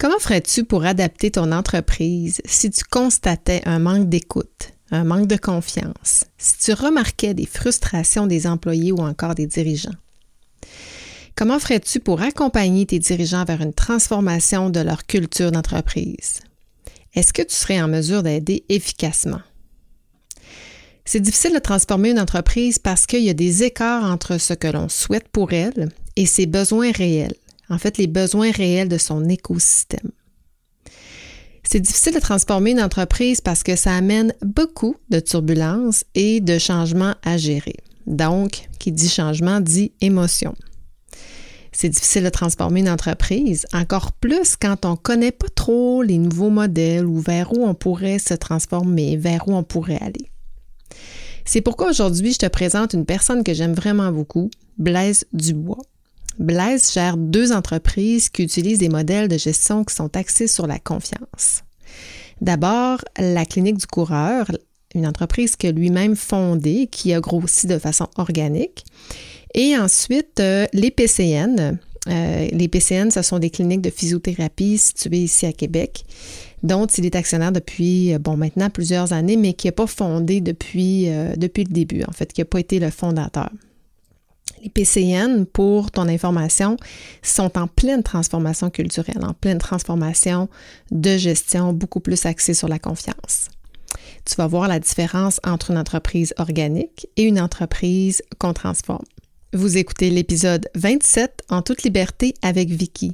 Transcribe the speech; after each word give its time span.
Comment 0.00 0.18
ferais-tu 0.18 0.64
pour 0.64 0.86
adapter 0.86 1.30
ton 1.30 1.52
entreprise 1.52 2.40
si 2.46 2.70
tu 2.70 2.84
constatais 2.84 3.60
un 3.66 3.78
manque 3.78 4.08
d'écoute, 4.08 4.72
un 4.90 5.04
manque 5.04 5.26
de 5.26 5.36
confiance, 5.36 6.24
si 6.38 6.56
tu 6.56 6.72
remarquais 6.72 7.34
des 7.34 7.44
frustrations 7.44 8.26
des 8.26 8.46
employés 8.46 8.92
ou 8.92 9.00
encore 9.00 9.34
des 9.34 9.46
dirigeants? 9.46 9.94
Comment 11.36 11.58
ferais-tu 11.58 12.00
pour 12.00 12.22
accompagner 12.22 12.86
tes 12.86 12.98
dirigeants 12.98 13.44
vers 13.44 13.60
une 13.60 13.74
transformation 13.74 14.70
de 14.70 14.80
leur 14.80 15.04
culture 15.04 15.52
d'entreprise? 15.52 16.40
Est-ce 17.14 17.34
que 17.34 17.42
tu 17.42 17.54
serais 17.54 17.82
en 17.82 17.88
mesure 17.88 18.22
d'aider 18.22 18.64
efficacement? 18.70 19.42
C'est 21.04 21.20
difficile 21.20 21.52
de 21.52 21.58
transformer 21.58 22.12
une 22.12 22.20
entreprise 22.20 22.78
parce 22.78 23.04
qu'il 23.04 23.22
y 23.22 23.28
a 23.28 23.34
des 23.34 23.64
écarts 23.64 24.04
entre 24.04 24.38
ce 24.38 24.54
que 24.54 24.68
l'on 24.68 24.88
souhaite 24.88 25.28
pour 25.28 25.52
elle 25.52 25.90
et 26.16 26.24
ses 26.24 26.46
besoins 26.46 26.90
réels 26.90 27.34
en 27.70 27.78
fait 27.78 27.96
les 27.96 28.06
besoins 28.06 28.50
réels 28.50 28.88
de 28.88 28.98
son 28.98 29.28
écosystème. 29.28 30.10
C'est 31.62 31.80
difficile 31.80 32.14
de 32.14 32.20
transformer 32.20 32.72
une 32.72 32.82
entreprise 32.82 33.40
parce 33.40 33.62
que 33.62 33.76
ça 33.76 33.94
amène 33.94 34.34
beaucoup 34.42 34.96
de 35.08 35.20
turbulences 35.20 36.04
et 36.14 36.40
de 36.40 36.58
changements 36.58 37.14
à 37.22 37.36
gérer. 37.36 37.76
Donc, 38.06 38.68
qui 38.80 38.90
dit 38.90 39.08
changement 39.08 39.60
dit 39.60 39.92
émotion. 40.00 40.54
C'est 41.70 41.88
difficile 41.88 42.24
de 42.24 42.28
transformer 42.30 42.80
une 42.80 42.88
entreprise, 42.88 43.66
encore 43.72 44.12
plus 44.12 44.56
quand 44.56 44.84
on 44.84 44.92
ne 44.92 44.96
connaît 44.96 45.30
pas 45.30 45.48
trop 45.54 46.02
les 46.02 46.18
nouveaux 46.18 46.50
modèles 46.50 47.06
ou 47.06 47.18
vers 47.18 47.52
où 47.52 47.64
on 47.64 47.74
pourrait 47.74 48.18
se 48.18 48.34
transformer, 48.34 49.16
vers 49.16 49.46
où 49.46 49.54
on 49.54 49.62
pourrait 49.62 50.00
aller. 50.00 50.28
C'est 51.44 51.60
pourquoi 51.60 51.90
aujourd'hui, 51.90 52.32
je 52.32 52.38
te 52.38 52.46
présente 52.46 52.92
une 52.92 53.06
personne 53.06 53.44
que 53.44 53.54
j'aime 53.54 53.74
vraiment 53.74 54.10
beaucoup, 54.10 54.50
Blaise 54.78 55.24
Dubois. 55.32 55.78
Blaise 56.40 56.90
gère 56.94 57.18
deux 57.18 57.52
entreprises 57.52 58.30
qui 58.30 58.42
utilisent 58.42 58.78
des 58.78 58.88
modèles 58.88 59.28
de 59.28 59.36
gestion 59.36 59.84
qui 59.84 59.94
sont 59.94 60.16
axés 60.16 60.46
sur 60.46 60.66
la 60.66 60.78
confiance. 60.78 61.64
D'abord, 62.40 63.04
la 63.18 63.44
clinique 63.44 63.76
du 63.76 63.86
coureur, 63.86 64.50
une 64.94 65.06
entreprise 65.06 65.54
que 65.54 65.66
lui-même 65.66 66.16
fondée, 66.16 66.88
qui 66.90 67.12
a 67.12 67.20
grossi 67.20 67.66
de 67.66 67.78
façon 67.78 68.08
organique. 68.16 68.86
Et 69.54 69.76
ensuite, 69.76 70.40
euh, 70.40 70.66
les 70.72 70.90
PCN. 70.90 71.78
Euh, 72.08 72.48
les 72.50 72.68
PCN, 72.68 73.10
ce 73.10 73.20
sont 73.20 73.38
des 73.38 73.50
cliniques 73.50 73.82
de 73.82 73.90
physiothérapie 73.90 74.78
situées 74.78 75.18
ici 75.18 75.44
à 75.44 75.52
Québec, 75.52 76.06
dont 76.62 76.86
il 76.86 77.04
est 77.04 77.16
actionnaire 77.16 77.52
depuis, 77.52 78.14
euh, 78.14 78.18
bon, 78.18 78.38
maintenant 78.38 78.70
plusieurs 78.70 79.12
années, 79.12 79.36
mais 79.36 79.52
qui 79.52 79.66
n'a 79.68 79.72
pas 79.72 79.86
fondé 79.86 80.40
depuis, 80.40 81.10
depuis 81.36 81.64
le 81.64 81.72
début, 81.72 82.02
en 82.04 82.12
fait, 82.12 82.32
qui 82.32 82.40
n'a 82.40 82.46
pas 82.46 82.60
été 82.60 82.78
le 82.78 82.88
fondateur. 82.88 83.50
Les 84.62 84.68
PCN, 84.68 85.46
pour 85.46 85.90
ton 85.90 86.06
information, 86.08 86.76
sont 87.22 87.56
en 87.56 87.66
pleine 87.66 88.02
transformation 88.02 88.68
culturelle, 88.68 89.24
en 89.24 89.32
pleine 89.32 89.58
transformation 89.58 90.48
de 90.90 91.16
gestion, 91.16 91.72
beaucoup 91.72 92.00
plus 92.00 92.26
axée 92.26 92.52
sur 92.52 92.68
la 92.68 92.78
confiance. 92.78 93.48
Tu 94.26 94.34
vas 94.36 94.46
voir 94.46 94.68
la 94.68 94.78
différence 94.78 95.40
entre 95.44 95.70
une 95.70 95.78
entreprise 95.78 96.34
organique 96.36 97.08
et 97.16 97.22
une 97.22 97.40
entreprise 97.40 98.22
qu'on 98.38 98.52
transforme. 98.52 99.04
Vous 99.54 99.78
écoutez 99.78 100.10
l'épisode 100.10 100.68
27 100.74 101.42
en 101.48 101.62
toute 101.62 101.82
liberté 101.82 102.34
avec 102.42 102.68
Vicky. 102.68 103.12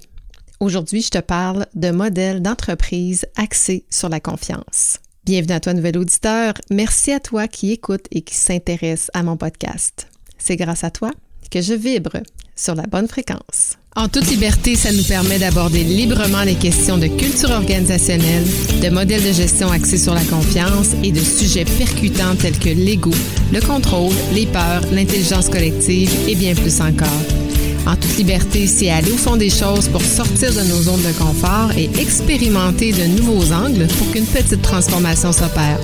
Aujourd'hui, 0.59 1.03
je 1.03 1.11
te 1.11 1.19
parle 1.19 1.67
de 1.75 1.91
modèle 1.91 2.43
d'entreprise 2.43 3.25
axé 3.37 3.85
sur 3.89 4.09
la 4.09 4.21
confiance. 4.21 4.99
Bienvenue 5.25 5.55
à 5.55 5.61
toi, 5.61 5.75
nouvel 5.75 5.99
auditeur. 5.99 6.55
Merci 6.71 7.13
à 7.13 7.21
toi 7.21 7.47
qui 7.47 7.73
écoute 7.73 8.07
et 8.11 8.23
qui 8.23 8.35
s'intéresse 8.35 9.11
à 9.15 9.23
mon 9.23 9.37
podcast. 9.37 10.09
C'est 10.39 10.57
grâce 10.57 10.85
à 10.85 10.91
toi 10.91 11.13
que 11.51 11.61
je 11.61 11.75
vibre 11.75 12.19
sur 12.55 12.75
la 12.75 12.85
bonne 12.85 13.09
fréquence. 13.09 13.77
En 13.95 14.09
toute 14.09 14.29
liberté, 14.29 14.77
ça 14.77 14.93
nous 14.93 15.05
permet 15.05 15.39
d'aborder 15.39 15.83
librement 15.83 16.43
les 16.43 16.55
questions 16.55 16.99
de 16.99 17.07
culture 17.07 17.51
organisationnelle, 17.51 18.45
de 18.83 18.91
modèles 18.91 19.25
de 19.25 19.33
gestion 19.33 19.71
axés 19.71 19.97
sur 19.97 20.13
la 20.13 20.25
confiance 20.25 20.89
et 21.03 21.13
de 21.13 21.21
sujets 21.21 21.65
percutants 21.65 22.37
tels 22.37 22.59
que 22.59 22.69
l'ego, 22.69 23.13
le 23.53 23.61
contrôle, 23.61 24.13
les 24.35 24.47
peurs, 24.47 24.83
l'intelligence 24.93 25.49
collective 25.49 26.11
et 26.29 26.35
bien 26.35 26.55
plus 26.55 26.81
encore. 26.83 27.46
En 27.87 27.95
toute 27.95 28.17
liberté, 28.17 28.67
c'est 28.67 28.91
aller 28.91 29.13
au 29.13 29.17
fond 29.17 29.37
des 29.37 29.49
choses 29.49 29.89
pour 29.89 30.03
sortir 30.03 30.53
de 30.53 30.63
nos 30.63 30.83
zones 30.83 31.03
de 31.03 31.13
confort 31.17 31.71
et 31.77 31.85
expérimenter 32.01 32.91
de 32.91 33.05
nouveaux 33.05 33.53
angles 33.53 33.87
pour 33.87 34.11
qu'une 34.11 34.27
petite 34.27 34.61
transformation 34.61 35.31
s'opère. 35.31 35.79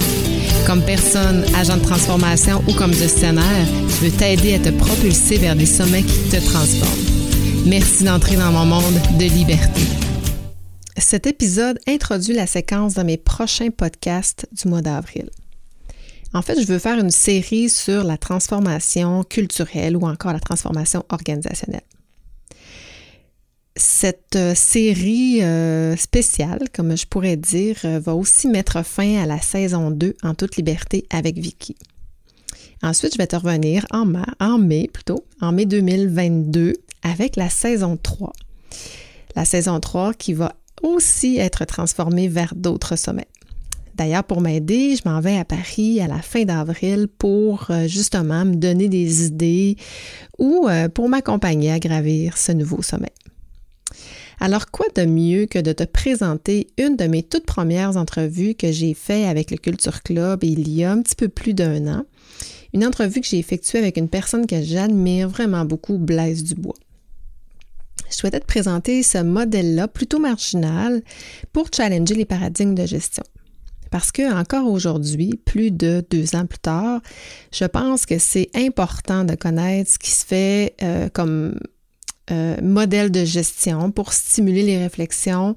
Comme 0.67 0.83
personne, 0.83 1.45
agent 1.55 1.77
de 1.77 1.83
transformation 1.83 2.61
ou 2.69 2.73
comme 2.73 2.93
gestionnaire, 2.93 3.67
je 3.87 4.07
veux 4.07 4.11
t'aider 4.11 4.55
à 4.55 4.59
te 4.59 4.71
propulser 4.71 5.39
vers 5.39 5.55
des 5.55 5.67
sommets 5.67 6.03
qui 6.03 6.19
te 6.29 6.45
transforment. 6.45 7.67
Merci 7.67 8.03
d'entrer 8.03 8.35
dans 8.35 8.51
mon 8.51 8.67
monde 8.67 9.01
de 9.21 9.25
liberté. 9.25 9.83
Cet 10.97 11.29
épisode 11.29 11.79
introduit 11.87 12.35
la 12.35 12.49
séquence 12.49 12.95
de 12.95 13.03
mes 13.05 13.17
prochains 13.17 13.71
podcasts 13.71 14.49
du 14.51 14.69
mois 14.69 14.83
d'avril. 14.83 15.31
En 16.35 16.43
fait, 16.43 16.61
je 16.61 16.67
veux 16.67 16.81
faire 16.81 16.99
une 16.99 17.11
série 17.13 17.69
sur 17.69 18.03
la 18.03 18.17
transformation 18.17 19.23
culturelle 19.23 19.97
ou 19.97 20.05
encore 20.05 20.33
la 20.33 20.41
transformation 20.41 21.05
organisationnelle 21.11 21.83
cette 23.77 24.37
euh, 24.37 24.55
série 24.55 25.43
euh, 25.43 25.97
spéciale, 25.97 26.65
comme 26.75 26.97
je 26.97 27.07
pourrais 27.07 27.37
dire, 27.37 27.77
euh, 27.85 27.99
va 27.99 28.15
aussi 28.15 28.49
mettre 28.49 28.85
fin 28.85 29.23
à 29.23 29.27
la 29.27 29.41
saison 29.41 29.91
2 29.91 30.15
en 30.23 30.35
toute 30.35 30.57
liberté 30.57 31.07
avec 31.11 31.39
Vicky. 31.39 31.77
Ensuite, 32.83 33.13
je 33.15 33.19
vais 33.19 33.27
te 33.27 33.37
revenir 33.37 33.87
en 33.91 34.05
mai, 34.05 34.21
en 34.41 34.59
mai 34.59 34.91
plutôt, 34.93 35.25
en 35.41 35.53
mai 35.53 35.67
2022 35.67 36.75
avec 37.03 37.37
la 37.37 37.49
saison 37.49 37.97
3. 37.97 38.33
La 39.37 39.45
saison 39.45 39.81
3 39.81 40.15
qui 40.15 40.35
va 40.35 40.55
aussi 40.83 41.39
être 41.39 41.65
transformée 41.65 42.29
vers 42.29 42.55
d'autres 42.55 42.97
sommets. 42.97 43.29
D'ailleurs, 43.95 44.25
pour 44.25 44.41
m'aider, 44.41 44.97
je 44.97 45.09
m'en 45.09 45.21
vais 45.21 45.39
à 45.39 45.45
Paris 45.45 46.01
à 46.01 46.09
la 46.09 46.21
fin 46.21 46.45
d'avril 46.45 47.09
pour 47.19 47.69
justement 47.87 48.45
me 48.47 48.55
donner 48.55 48.89
des 48.89 49.27
idées 49.27 49.77
ou 50.39 50.67
pour 50.95 51.09
m'accompagner 51.11 51.71
à 51.71 51.79
gravir 51.79 52.39
ce 52.39 52.53
nouveau 52.53 52.83
sommet. 52.83 53.13
Alors, 54.45 54.73
quoi 54.73 54.87
de 54.97 55.05
mieux 55.05 55.47
que 55.47 55.61
de 55.61 55.73
te 55.73 55.85
présenter 55.85 56.67
une 56.77 56.97
de 56.97 57.05
mes 57.05 57.23
toutes 57.23 57.47
premières 57.47 57.97
entrevues 57.97 58.57
que 58.57 58.73
j'ai 58.73 58.93
fait 58.93 59.25
avec 59.29 59.53
le 59.53 59.57
Culture 59.57 60.03
Club 60.03 60.43
il 60.43 60.69
y 60.69 60.83
a 60.83 60.91
un 60.91 61.01
petit 61.01 61.15
peu 61.15 61.29
plus 61.29 61.55
d'un 61.55 61.87
an? 61.87 62.05
Une 62.75 62.85
entrevue 62.85 63.21
que 63.21 63.27
j'ai 63.29 63.39
effectuée 63.39 63.79
avec 63.79 63.97
une 63.97 64.09
personne 64.09 64.49
que 64.49 64.61
j'admire 64.61 65.29
vraiment 65.29 65.65
beaucoup, 65.65 65.97
Blaise 65.97 66.43
Dubois. 66.43 66.75
Je 68.11 68.17
souhaitais 68.17 68.41
te 68.41 68.47
présenter 68.47 69.05
ce 69.05 69.19
modèle-là 69.19 69.87
plutôt 69.87 70.19
marginal 70.19 71.03
pour 71.53 71.69
challenger 71.73 72.17
les 72.17 72.25
paradigmes 72.25 72.75
de 72.75 72.85
gestion. 72.85 73.23
Parce 73.93 74.11
que 74.11 74.35
encore 74.35 74.67
aujourd'hui, 74.67 75.39
plus 75.45 75.71
de 75.71 76.05
deux 76.11 76.35
ans 76.35 76.47
plus 76.47 76.59
tard, 76.59 77.01
je 77.53 77.67
pense 77.67 78.07
que 78.07 78.19
c'est 78.19 78.51
important 78.57 79.23
de 79.23 79.37
connaître 79.37 79.93
ce 79.93 79.99
qui 80.01 80.11
se 80.11 80.27
fait 80.27 80.75
euh, 80.83 81.09
comme 81.11 81.55
euh, 82.33 82.57
modèle 82.63 83.11
de 83.11 83.25
gestion 83.25 83.91
pour 83.91 84.13
stimuler 84.13 84.63
les 84.63 84.79
réflexions 84.79 85.57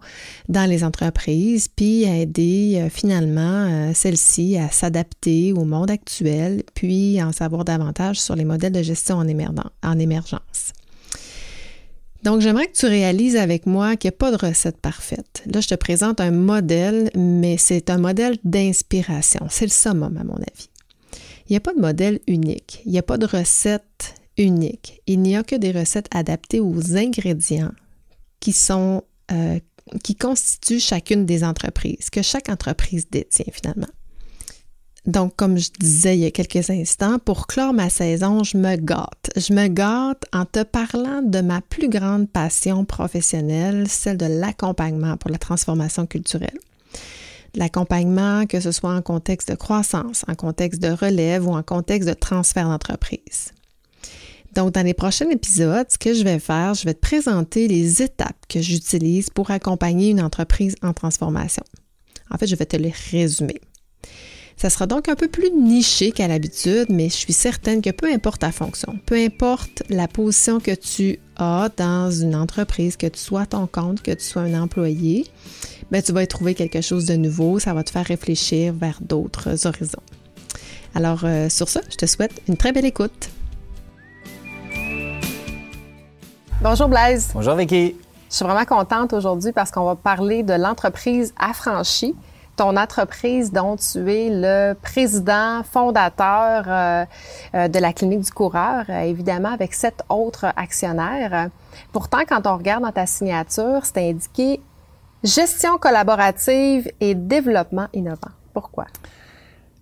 dans 0.49 0.69
les 0.69 0.83
entreprises, 0.83 1.67
puis 1.67 2.03
aider 2.03 2.77
euh, 2.77 2.89
finalement 2.89 3.67
euh, 3.69 3.91
celles-ci 3.93 4.57
à 4.57 4.69
s'adapter 4.69 5.53
au 5.53 5.63
monde 5.63 5.89
actuel, 5.89 6.63
puis 6.73 7.21
en 7.23 7.31
savoir 7.31 7.65
davantage 7.65 8.19
sur 8.19 8.35
les 8.35 8.45
modèles 8.45 8.73
de 8.73 8.83
gestion 8.83 9.17
en, 9.17 9.25
en 9.83 9.99
émergence. 9.99 10.73
Donc, 12.23 12.41
j'aimerais 12.41 12.65
que 12.65 12.75
tu 12.75 12.87
réalises 12.87 13.35
avec 13.35 13.67
moi 13.67 13.95
qu'il 13.95 14.09
n'y 14.09 14.15
a 14.15 14.17
pas 14.17 14.31
de 14.31 14.37
recette 14.43 14.77
parfaite. 14.77 15.43
Là, 15.45 15.61
je 15.61 15.67
te 15.67 15.75
présente 15.75 16.19
un 16.19 16.31
modèle, 16.31 17.11
mais 17.15 17.57
c'est 17.57 17.91
un 17.91 17.99
modèle 17.99 18.37
d'inspiration. 18.43 19.45
C'est 19.49 19.65
le 19.65 19.71
summum, 19.71 20.17
à 20.17 20.23
mon 20.23 20.35
avis. 20.35 20.69
Il 21.47 21.53
n'y 21.53 21.57
a 21.57 21.59
pas 21.59 21.73
de 21.73 21.79
modèle 21.79 22.19
unique. 22.27 22.81
Il 22.85 22.91
n'y 22.91 22.97
a 22.97 23.03
pas 23.03 23.19
de 23.19 23.27
recette 23.27 24.15
unique. 24.37 25.01
Il 25.07 25.21
n'y 25.21 25.35
a 25.35 25.43
que 25.43 25.55
des 25.55 25.71
recettes 25.71 26.09
adaptées 26.11 26.59
aux 26.59 26.95
ingrédients 26.95 27.71
qui 28.39 28.55
euh, 29.31 29.59
qui 30.03 30.15
constituent 30.15 30.79
chacune 30.79 31.25
des 31.25 31.43
entreprises, 31.43 32.09
que 32.09 32.21
chaque 32.21 32.49
entreprise 32.49 33.07
détient 33.09 33.51
finalement. 33.51 33.87
Donc, 35.05 35.35
comme 35.35 35.57
je 35.57 35.69
disais 35.79 36.17
il 36.17 36.21
y 36.21 36.25
a 36.25 36.31
quelques 36.31 36.69
instants, 36.71 37.19
pour 37.19 37.45
clore 37.45 37.73
ma 37.73 37.89
saison, 37.89 38.43
je 38.43 38.57
me 38.57 38.75
gâte. 38.75 39.29
Je 39.35 39.53
me 39.53 39.67
gâte 39.67 40.23
en 40.33 40.45
te 40.45 40.63
parlant 40.63 41.21
de 41.21 41.41
ma 41.41 41.61
plus 41.61 41.89
grande 41.89 42.27
passion 42.27 42.85
professionnelle, 42.85 43.87
celle 43.87 44.17
de 44.17 44.25
l'accompagnement 44.25 45.15
pour 45.17 45.29
la 45.29 45.37
transformation 45.37 46.07
culturelle. 46.07 46.57
L'accompagnement, 47.53 48.47
que 48.47 48.59
ce 48.59 48.71
soit 48.71 48.93
en 48.93 49.01
contexte 49.03 49.51
de 49.51 49.55
croissance, 49.55 50.25
en 50.27 50.33
contexte 50.33 50.81
de 50.81 50.89
relève 50.89 51.47
ou 51.47 51.53
en 51.53 51.63
contexte 51.63 52.09
de 52.09 52.15
transfert 52.15 52.67
d'entreprise. 52.67 53.51
Donc, 54.55 54.73
dans 54.73 54.85
les 54.85 54.93
prochains 54.93 55.29
épisodes, 55.29 55.85
ce 55.89 55.97
que 55.97 56.13
je 56.13 56.23
vais 56.23 56.39
faire, 56.39 56.73
je 56.73 56.85
vais 56.85 56.93
te 56.93 57.01
présenter 57.01 57.67
les 57.67 58.01
étapes 58.01 58.45
que 58.47 58.61
j'utilise 58.61 59.29
pour 59.29 59.51
accompagner 59.51 60.09
une 60.09 60.21
entreprise 60.21 60.75
en 60.81 60.93
transformation. 60.93 61.63
En 62.31 62.37
fait, 62.37 62.47
je 62.47 62.55
vais 62.55 62.65
te 62.65 62.77
les 62.77 62.93
résumer. 63.11 63.59
Ça 64.55 64.69
sera 64.69 64.87
donc 64.87 65.09
un 65.09 65.15
peu 65.15 65.27
plus 65.27 65.51
niché 65.51 66.11
qu'à 66.11 66.29
l'habitude, 66.29 66.85
mais 66.87 67.09
je 67.09 67.15
suis 67.15 67.33
certaine 67.33 67.81
que 67.81 67.89
peu 67.89 68.07
importe 68.07 68.39
ta 68.39 68.53
fonction, 68.53 68.97
peu 69.05 69.15
importe 69.15 69.83
la 69.89 70.07
position 70.07 70.61
que 70.61 70.71
tu 70.71 71.19
as 71.35 71.69
dans 71.75 72.09
une 72.09 72.35
entreprise, 72.35 72.95
que 72.95 73.07
tu 73.07 73.19
sois 73.19 73.45
ton 73.45 73.67
compte, 73.67 74.01
que 74.01 74.11
tu 74.11 74.23
sois 74.23 74.43
un 74.43 74.61
employé, 74.61 75.25
ben, 75.91 76.01
tu 76.01 76.13
vas 76.13 76.23
y 76.23 76.27
trouver 76.27 76.55
quelque 76.55 76.79
chose 76.79 77.03
de 77.03 77.15
nouveau, 77.15 77.59
ça 77.59 77.73
va 77.73 77.83
te 77.83 77.89
faire 77.89 78.05
réfléchir 78.05 78.73
vers 78.73 78.99
d'autres 79.01 79.67
horizons. 79.67 80.01
Alors, 80.93 81.25
euh, 81.25 81.49
sur 81.49 81.67
ça, 81.67 81.81
je 81.89 81.97
te 81.97 82.05
souhaite 82.05 82.41
une 82.47 82.55
très 82.55 82.71
belle 82.71 82.85
écoute. 82.85 83.29
Bonjour 86.61 86.87
Blaise. 86.87 87.31
Bonjour 87.33 87.55
Vicky. 87.55 87.95
Je 88.29 88.35
suis 88.35 88.45
vraiment 88.45 88.65
contente 88.65 89.11
aujourd'hui 89.13 89.51
parce 89.51 89.71
qu'on 89.71 89.83
va 89.83 89.95
parler 89.95 90.41
de 90.41 90.53
l'entreprise 90.53 91.33
affranchie 91.37 92.15
ton 92.55 92.77
entreprise 92.77 93.51
dont 93.51 93.75
tu 93.75 94.09
es 94.11 94.29
le 94.31 94.73
président 94.73 95.61
fondateur 95.63 96.63
euh, 96.67 97.05
euh, 97.53 97.67
de 97.67 97.79
la 97.79 97.91
clinique 97.91 98.21
du 98.21 98.31
coureur, 98.31 98.85
euh, 98.89 99.01
évidemment 99.01 99.51
avec 99.51 99.73
sept 99.73 100.03
autres 100.07 100.45
actionnaires. 100.55 101.49
Pourtant, 101.91 102.19
quand 102.27 102.47
on 102.47 102.57
regarde 102.57 102.83
dans 102.83 102.93
ta 102.93 103.05
signature, 103.05 103.81
c'est 103.83 104.09
indiqué 104.09 104.61
gestion 105.23 105.77
collaborative 105.77 106.89
et 107.01 107.15
développement 107.15 107.87
innovant. 107.93 108.31
Pourquoi? 108.53 108.85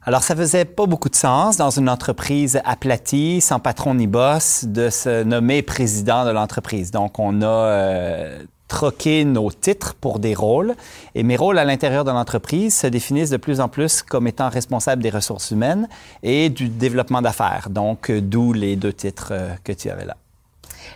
Alors, 0.06 0.24
ça 0.24 0.36
faisait 0.36 0.66
pas 0.66 0.86
beaucoup 0.86 1.10
de 1.10 1.16
sens 1.16 1.56
dans 1.56 1.70
une 1.70 1.90
entreprise 1.90 2.60
aplatie, 2.66 3.40
sans 3.40 3.60
patron 3.60 3.96
ni 3.96 4.08
boss, 4.08 4.66
de 4.66 4.90
se 4.90 5.24
nommer 5.24 5.62
président 5.62 6.26
de 6.26 6.32
l'entreprise. 6.32 6.92
Donc, 6.92 7.20
on 7.20 7.42
a 7.42 8.30
troquer 8.74 9.24
nos 9.24 9.52
titres 9.52 9.94
pour 9.94 10.20
des 10.20 10.34
rôles. 10.34 10.76
Et 11.14 11.24
mes 11.24 11.36
rôles 11.36 11.60
à 11.60 11.64
l'intérieur 11.64 12.04
de 12.04 12.12
l'entreprise 12.12 12.76
se 12.76 12.88
définissent 12.88 13.30
de 13.30 13.38
plus 13.38 13.60
en 13.60 13.70
plus 13.70 14.02
comme 14.02 14.28
étant 14.28 14.50
responsable 14.50 15.04
des 15.04 15.12
ressources 15.12 15.52
humaines 15.52 15.88
et 16.24 16.50
du 16.50 16.70
développement 16.70 17.22
d'affaires. 17.22 17.68
Donc, 17.70 18.10
euh, 18.10 18.20
d'où 18.20 18.52
les 18.52 18.76
deux 18.76 18.94
titres 18.94 19.30
euh, 19.32 19.54
que 19.64 19.72
tu 19.72 19.90
avais 19.90 20.06
là. 20.06 20.18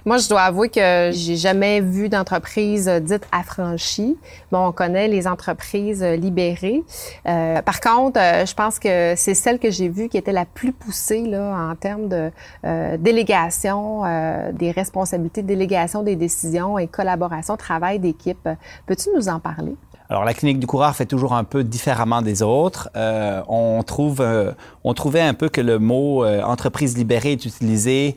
Moi, 0.05 0.17
je 0.17 0.29
dois 0.29 0.41
avouer 0.41 0.69
que 0.69 1.11
j'ai 1.13 1.35
jamais 1.35 1.81
vu 1.81 2.09
d'entreprise 2.09 2.87
dite 2.87 3.27
affranchie. 3.31 4.17
Bon, 4.51 4.67
on 4.67 4.71
connaît 4.71 5.07
les 5.07 5.27
entreprises 5.27 6.03
libérées. 6.03 6.83
Euh, 7.27 7.61
par 7.61 7.81
contre, 7.81 8.19
euh, 8.19 8.45
je 8.45 8.53
pense 8.53 8.79
que 8.79 9.13
c'est 9.15 9.33
celle 9.33 9.59
que 9.59 9.71
j'ai 9.71 9.89
vue 9.89 10.09
qui 10.09 10.17
était 10.17 10.31
la 10.31 10.45
plus 10.45 10.71
poussée 10.71 11.21
là, 11.21 11.69
en 11.71 11.75
termes 11.75 12.07
de 12.07 12.31
euh, 12.65 12.97
délégation 12.97 14.03
euh, 14.05 14.51
des 14.51 14.71
responsabilités, 14.71 15.41
délégation 15.41 16.03
des 16.03 16.15
décisions 16.15 16.77
et 16.77 16.87
collaboration, 16.87 17.57
travail 17.57 17.99
d'équipe. 17.99 18.47
Peux-tu 18.85 19.09
nous 19.15 19.29
en 19.29 19.39
parler? 19.39 19.75
Alors, 20.09 20.23
la 20.23 20.33
clinique 20.33 20.59
du 20.59 20.67
coureur 20.67 20.95
fait 20.95 21.05
toujours 21.05 21.33
un 21.33 21.43
peu 21.43 21.65
différemment 21.65 22.21
des 22.21 22.41
autres. 22.41 22.89
Euh, 22.95 23.41
on 23.49 23.83
trouve, 23.83 24.21
euh, 24.21 24.53
on 24.85 24.93
trouvait 24.93 25.21
un 25.21 25.33
peu 25.33 25.49
que 25.49 25.59
le 25.59 25.79
mot 25.79 26.23
euh, 26.23 26.41
entreprise 26.43 26.97
libérée 26.97 27.33
est 27.33 27.45
utilisé 27.45 28.15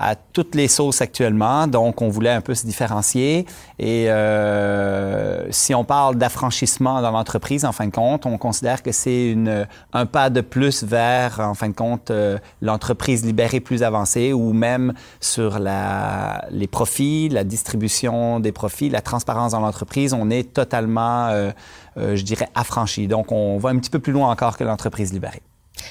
à 0.00 0.14
toutes 0.14 0.54
les 0.54 0.66
sauces 0.66 1.02
actuellement, 1.02 1.66
donc 1.66 2.00
on 2.00 2.08
voulait 2.08 2.30
un 2.30 2.40
peu 2.40 2.54
se 2.54 2.64
différencier. 2.64 3.44
Et 3.78 4.10
euh, 4.10 5.46
si 5.52 5.74
on 5.74 5.84
parle 5.84 6.16
d'affranchissement 6.16 7.02
dans 7.02 7.10
l'entreprise, 7.10 7.66
en 7.66 7.72
fin 7.72 7.86
de 7.86 7.92
compte, 7.92 8.24
on 8.24 8.38
considère 8.38 8.82
que 8.82 8.92
c'est 8.92 9.36
un 9.92 10.06
pas 10.06 10.30
de 10.30 10.40
plus 10.40 10.84
vers, 10.84 11.40
en 11.40 11.52
fin 11.52 11.68
de 11.68 11.74
compte, 11.74 12.10
euh, 12.10 12.38
l'entreprise 12.62 13.26
libérée 13.26 13.60
plus 13.60 13.82
avancée 13.82 14.32
ou 14.32 14.54
même 14.54 14.94
sur 15.20 15.58
la, 15.58 16.46
les 16.50 16.66
profits, 16.66 17.28
la 17.28 17.44
distribution 17.44 18.40
des 18.40 18.52
profits, 18.52 18.88
la 18.88 19.02
transparence 19.02 19.52
dans 19.52 19.60
l'entreprise, 19.60 20.14
on 20.14 20.30
est 20.30 20.54
totalement, 20.54 21.26
euh, 21.26 21.50
euh 21.98 22.16
je 22.16 22.24
dirais, 22.24 22.48
affranchi. 22.54 23.06
Donc 23.06 23.32
on 23.32 23.58
va 23.58 23.68
un 23.68 23.78
petit 23.78 23.90
peu 23.90 23.98
plus 23.98 24.14
loin 24.14 24.30
encore 24.30 24.56
que 24.56 24.64
l'entreprise 24.64 25.12
libérée. 25.12 25.42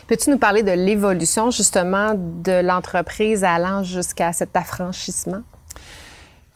Peux-tu 0.07 0.29
nous 0.29 0.37
parler 0.37 0.63
de 0.63 0.71
l'évolution 0.71 1.51
justement 1.51 2.13
de 2.15 2.61
l'entreprise 2.61 3.43
allant 3.43 3.83
jusqu'à 3.83 4.33
cet 4.33 4.55
affranchissement? 4.55 5.41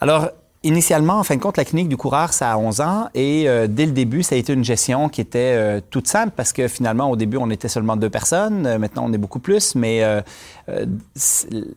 Alors, 0.02 0.30
Initialement, 0.66 1.16
en 1.16 1.24
fin 1.24 1.36
de 1.36 1.42
compte, 1.42 1.58
la 1.58 1.66
clinique 1.66 1.90
du 1.90 1.98
coureur, 1.98 2.32
ça 2.32 2.54
a 2.54 2.58
11 2.58 2.80
ans 2.80 3.10
et 3.14 3.50
euh, 3.50 3.68
dès 3.68 3.86
le 3.86 3.92
début, 3.92 4.24
ça 4.24 4.36
a 4.36 4.38
été 4.38 4.54
une 4.54 4.64
gestion 4.64 5.10
qui 5.10 5.20
était 5.20 5.40
euh, 5.40 5.82
toute 5.90 6.08
simple 6.08 6.32
parce 6.34 6.54
que 6.54 6.70
finalement, 6.70 7.12
au 7.12 7.18
début, 7.18 7.36
on 7.36 7.50
était 7.50 7.68
seulement 7.68 7.98
deux 7.98 8.10
personnes. 8.10 8.66
Euh, 8.66 8.78
maintenant, 8.78 9.04
on 9.06 9.12
est 9.12 9.18
beaucoup 9.18 9.40
plus, 9.40 9.76
mais 9.76 10.02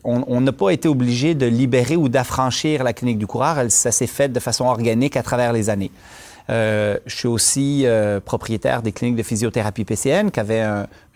on 0.05 0.41
n'a 0.41 0.53
pas 0.53 0.71
été 0.71 0.87
obligé 0.87 1.35
de 1.35 1.47
libérer 1.47 1.97
ou 1.97 2.09
d'affranchir 2.09 2.85
la 2.85 2.93
clinique 2.93 3.19
du 3.19 3.27
coureur. 3.27 3.57
Ça 3.71 3.91
s'est 3.91 4.07
fait 4.07 4.29
de 4.29 4.39
façon 4.39 4.67
organique 4.67 5.17
à 5.17 5.25
travers 5.25 5.53
les 5.53 5.69
années. 5.69 5.91
Euh, 6.49 6.99
je 7.07 7.17
suis 7.17 7.29
aussi 7.29 7.83
euh, 7.85 8.21
propriétaire 8.21 8.83
des 8.83 8.93
cliniques 8.93 9.17
de 9.17 9.23
physiothérapie 9.23 9.85
PCN 9.85 10.31
qui 10.31 10.41
avaient 10.41 10.65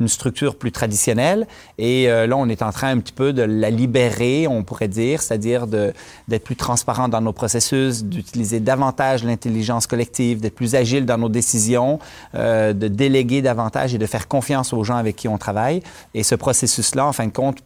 une 0.00 0.08
structure 0.08 0.56
plus 0.56 0.72
traditionnelle. 0.72 1.46
Et 1.78 2.10
euh, 2.10 2.26
là, 2.26 2.36
on 2.36 2.48
est 2.48 2.62
en 2.62 2.72
train 2.72 2.88
un 2.88 2.98
petit 2.98 3.12
peu 3.12 3.32
de 3.32 3.42
la 3.42 3.70
libérer, 3.70 4.46
on 4.48 4.64
pourrait 4.64 4.88
dire, 4.88 5.22
c'est-à-dire 5.22 5.66
d'être 5.66 6.44
plus 6.44 6.56
transparent 6.56 7.08
dans 7.08 7.20
nos 7.20 7.32
processus, 7.32 8.04
d'utiliser 8.04 8.60
davantage 8.60 9.24
l'intelligence 9.24 9.86
collective, 9.86 10.40
d'être 10.40 10.54
plus 10.54 10.74
agile 10.74 11.06
dans 11.06 11.18
nos 11.18 11.28
décisions, 11.28 11.98
de 12.34 12.72
déléguer 12.72 13.42
davantage 13.42 13.94
et 13.94 13.98
de 13.98 14.06
faire 14.06 14.28
confiance 14.28 14.72
aux 14.72 14.84
gens 14.84 14.96
avec 14.96 15.16
qui 15.16 15.28
on 15.28 15.38
travaille. 15.38 15.82
Et 16.14 16.22
ce 16.22 16.34
processus-là, 16.34 17.06
en 17.06 17.12
fin 17.12 17.26
de 17.26 17.32
compte, 17.32 17.58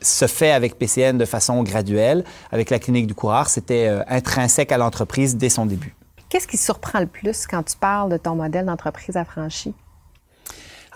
se 0.00 0.26
fait 0.26 0.50
avec 0.50 0.78
PCN 0.78 1.16
de 1.16 1.24
façon 1.24 1.62
graduelle. 1.62 2.24
Avec 2.50 2.70
la 2.70 2.78
clinique 2.78 3.06
du 3.06 3.14
coureur, 3.14 3.48
c'était 3.48 3.88
intrinsèque 4.08 4.72
à 4.72 4.78
l'entreprise 4.78 5.36
dès 5.36 5.48
son 5.48 5.66
début. 5.66 5.94
Qu'est-ce 6.32 6.48
qui 6.48 6.56
surprend 6.56 6.98
le 6.98 7.06
plus 7.06 7.46
quand 7.46 7.62
tu 7.62 7.76
parles 7.76 8.10
de 8.10 8.16
ton 8.16 8.34
modèle 8.34 8.64
d'entreprise 8.64 9.18
affranchie? 9.18 9.74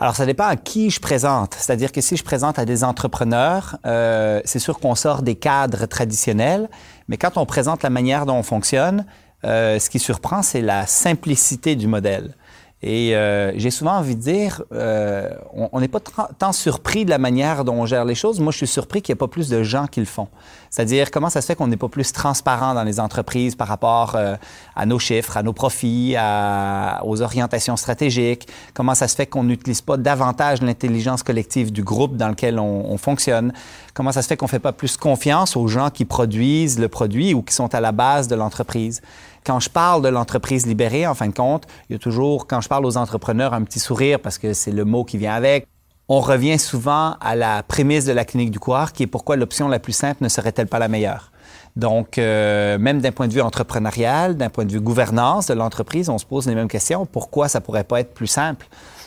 Alors, 0.01 0.17
ça 0.17 0.25
dépend 0.25 0.47
à 0.47 0.57
qui 0.57 0.89
je 0.89 0.99
présente. 0.99 1.53
C'est-à-dire 1.53 1.93
que 1.93 2.01
si 2.01 2.17
je 2.17 2.25
présente 2.25 2.59
à 2.59 2.65
des 2.65 2.83
entrepreneurs, 2.83 3.77
euh, 3.85 4.41
c'est 4.47 4.59
sûr 4.59 4.81
qu'on 4.81 4.95
sort 4.95 5.21
des 5.21 5.35
cadres 5.35 5.85
traditionnels, 5.85 6.71
mais 7.09 7.19
quand 7.19 7.37
on 7.37 7.45
présente 7.45 7.83
la 7.83 7.91
manière 7.91 8.25
dont 8.25 8.37
on 8.37 8.43
fonctionne, 8.43 9.05
euh, 9.45 9.79
ce 9.79 9.91
qui 9.91 9.99
surprend, 9.99 10.41
c'est 10.41 10.63
la 10.63 10.87
simplicité 10.87 11.77
du 11.77 11.87
modèle. 11.87 12.35
Et 12.83 13.17
euh, 13.17 13.53
j'ai 13.57 13.71
souvent 13.71 13.97
envie 13.97 14.17
de 14.17 14.21
dire, 14.21 14.63
euh, 14.73 15.31
on 15.55 15.81
n'est 15.81 15.89
pas 15.89 16.01
tant 16.39 16.53
surpris 16.53 17.07
de 17.07 17.11
la 17.11 17.17
manière 17.17 17.65
dont 17.65 17.73
on 17.73 17.87
gère 17.87 18.05
les 18.05 18.15
choses. 18.15 18.39
Moi, 18.39 18.53
je 18.53 18.59
suis 18.59 18.67
surpris 18.67 19.01
qu'il 19.01 19.15
n'y 19.15 19.17
ait 19.17 19.19
pas 19.19 19.29
plus 19.29 19.49
de 19.49 19.63
gens 19.63 19.87
qui 19.87 19.99
le 19.99 20.07
font. 20.07 20.29
C'est-à-dire, 20.69 21.11
comment 21.11 21.31
ça 21.31 21.41
se 21.41 21.47
fait 21.47 21.55
qu'on 21.55 21.69
n'est 21.69 21.79
pas 21.79 21.89
plus 21.89 22.13
transparent 22.13 22.75
dans 22.75 22.85
les 22.85 23.01
entreprises 23.01 23.55
par 23.55 23.69
rapport 23.69 24.15
euh, 24.15 24.37
à 24.75 24.85
nos 24.85 24.99
chiffres, 24.99 25.39
à 25.39 25.43
nos 25.43 25.55
profits, 25.55 26.17
à, 26.19 27.01
aux 27.05 27.23
orientations 27.23 27.77
stratégiques? 27.77 28.47
Comment 28.75 28.95
ça 28.95 29.09
se 29.09 29.17
fait 29.17 29.27
qu'on 29.27 29.45
n'utilise 29.45 29.81
pas 29.81 29.97
davantage 29.97 30.61
l'intelligence 30.61 31.23
collective 31.23 31.73
du 31.73 31.83
groupe 31.83 32.17
dans 32.19 32.29
lequel 32.29 32.59
on, 32.59 32.93
on 32.93 32.99
fonctionne? 32.99 33.55
Comment 33.95 34.13
ça 34.13 34.21
se 34.21 34.29
fait 34.29 34.37
qu'on 34.37 34.45
ne 34.45 34.51
fait 34.51 34.59
pas 34.59 34.73
plus 34.73 34.99
confiance 34.99 35.57
aux 35.57 35.67
gens 35.67 35.89
qui 35.89 36.05
produisent 36.05 36.79
le 36.79 36.89
produit 36.89 37.33
ou 37.33 37.41
qui 37.41 37.55
sont 37.55 37.75
à 37.75 37.81
la 37.81 37.93
base 37.93 38.29
de 38.29 38.35
l'entreprise? 38.35 39.01
Quand 39.47 39.61
je 39.61 39.71
parle 39.71 40.03
de 40.03 40.09
l'entreprise 40.09 40.67
libérée, 40.67 41.07
en 41.07 41.15
fin 41.15 41.29
de 41.29 41.33
compte, 41.33 41.69
il 41.89 41.93
y 41.93 41.97
a 41.97 42.01
toujours, 42.01 42.49
quand 42.49 42.61
je 42.61 42.69
parle 42.69 42.85
aux 42.85 42.97
entrepreneurs, 42.97 43.55
un 43.55 43.63
petit 43.63 43.79
sourire 43.79 44.19
parce 44.19 44.39
que 44.39 44.53
c'est 44.53 44.73
le 44.73 44.85
mot 44.85 45.05
qui 45.05 45.19
vient 45.19 45.35
avec. 45.35 45.69
On 46.09 46.19
revient 46.19 46.59
souvent 46.59 47.15
à 47.21 47.37
la 47.37 47.63
prémisse 47.63 48.05
de 48.05 48.13
la 48.13 48.25
clinique 48.25 48.51
du 48.51 48.59
coureur, 48.59 48.93
qui 48.93 49.05
est 49.05 49.07
pourquoi 49.07 49.37
l'option 49.37 49.69
la 49.69 49.79
plus 49.79 49.93
simple 49.93 50.25
ne 50.25 50.29
serait-elle 50.29 50.67
pas 50.67 50.81
la 50.81 50.89
meilleure. 50.89 51.31
Donc, 51.77 52.19
euh, 52.19 52.77
même 52.79 53.01
d'un 53.01 53.13
point 53.13 53.29
de 53.29 53.33
vue 53.33 53.41
entrepreneurial, 53.41 54.37
d'un 54.37 54.49
point 54.49 54.65
de 54.65 54.73
vue 54.73 54.81
gouvernance 54.81 55.47
de 55.47 55.55
l'entreprise, 55.55 56.09
on 56.09 56.19
se 56.19 56.27
pose 56.27 56.49
les 56.49 56.57
mêmes 56.57 56.67
questions. 56.67 57.07
Pourquoi 57.07 57.49
ça 57.49 57.61
pourrait 57.61 57.85
pas 57.85 58.01
être 58.01 58.15
plus 58.15 58.27
simple 58.27 58.67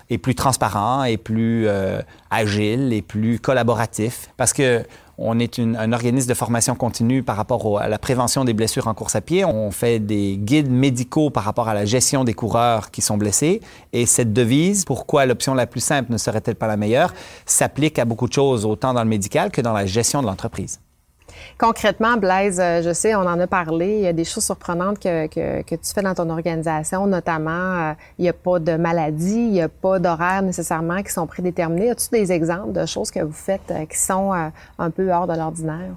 et 0.10 0.18
plus 0.18 0.36
transparent 0.36 1.04
et 1.04 1.18
plus 1.18 1.68
euh, 1.68 2.02
agile 2.30 2.94
et 2.94 3.02
plus 3.02 3.40
collaboratif? 3.40 4.30
Parce 4.38 4.54
que 4.54 4.86
on 5.22 5.38
est 5.38 5.60
un 5.60 5.92
organisme 5.92 6.30
de 6.30 6.34
formation 6.34 6.76
continue 6.76 7.24
par 7.24 7.36
rapport 7.36 7.80
à 7.80 7.90
la 7.90 8.00
prévention 8.00 8.46
des 8.46 8.54
blessures 8.54 8.88
en 8.88 8.94
course 8.94 9.16
à 9.16 9.22
pied. 9.22 9.44
On 9.44 9.70
fait 9.70 10.00
des 10.00 10.38
guides 10.38 10.72
médicaux 10.72 11.30
par 11.30 11.44
rapport 11.44 11.68
à 11.68 11.74
la 11.74 11.84
gestion 11.86 12.24
des 12.24 12.34
coureurs 12.34 12.90
qui 12.90 13.02
sont 13.02 13.18
blessés. 13.18 13.60
Et 13.92 14.06
cette 14.06 14.32
devise, 14.32 14.86
pourquoi 14.86 15.26
l'option 15.26 15.54
la 15.54 15.68
plus 15.68 15.82
simple 15.82 16.12
ne 16.12 16.18
serait-elle 16.18 16.56
pas 16.56 16.68
la 16.68 16.78
meilleure, 16.78 17.14
s'applique 17.46 18.00
à 18.00 18.06
beaucoup 18.06 18.28
de 18.28 18.34
choses, 18.34 18.66
autant 18.66 18.94
dans 18.94 19.04
le 19.04 19.10
médical 19.10 19.52
que 19.52 19.60
dans 19.60 19.74
la 19.74 19.86
gestion 19.86 20.22
de 20.22 20.28
l'entreprise. 20.28 20.80
Concrètement, 21.58 22.18
Blaise, 22.18 22.60
euh, 22.60 22.82
je 22.82 22.94
sais, 22.94 23.16
on 23.16 23.22
en 23.22 23.40
a 23.40 23.48
parlé, 23.48 23.96
il 23.96 24.02
y 24.02 24.08
a 24.08 24.14
des 24.14 24.24
choses 24.24 24.46
surprenantes 24.46 25.00
que, 25.00 25.28
tu 25.28 25.94
fais 25.94 26.02
dans 26.02 26.14
ton 26.14 26.30
organisation, 26.30 27.06
notamment, 27.08 27.90
euh, 27.90 27.94
il 28.18 28.24
n'y 28.24 28.30
a 28.30 28.34
pas 28.34 28.60
de 28.60 28.76
maladie, 28.76 29.34
il 29.34 29.52
n'y 29.52 29.62
a 29.62 29.70
pas 29.70 30.00
d'horaires 30.00 30.42
nécessairement 30.42 31.02
qui 31.04 31.12
sont 31.12 31.28
prédéterminés. 31.28 31.92
As-tu 31.92 32.10
des 32.12 32.32
exemples 32.32 32.72
de 32.72 32.86
choses 32.86 33.12
que 33.12 33.20
vous 33.20 33.34
faites 33.34 33.72
euh, 33.72 33.86
qui 33.86 33.98
sont 33.98 34.32
un 34.32 34.90
peu 34.90 35.12
hors 35.12 35.28
de 35.28 35.36
l'ordinaire? 35.36 35.96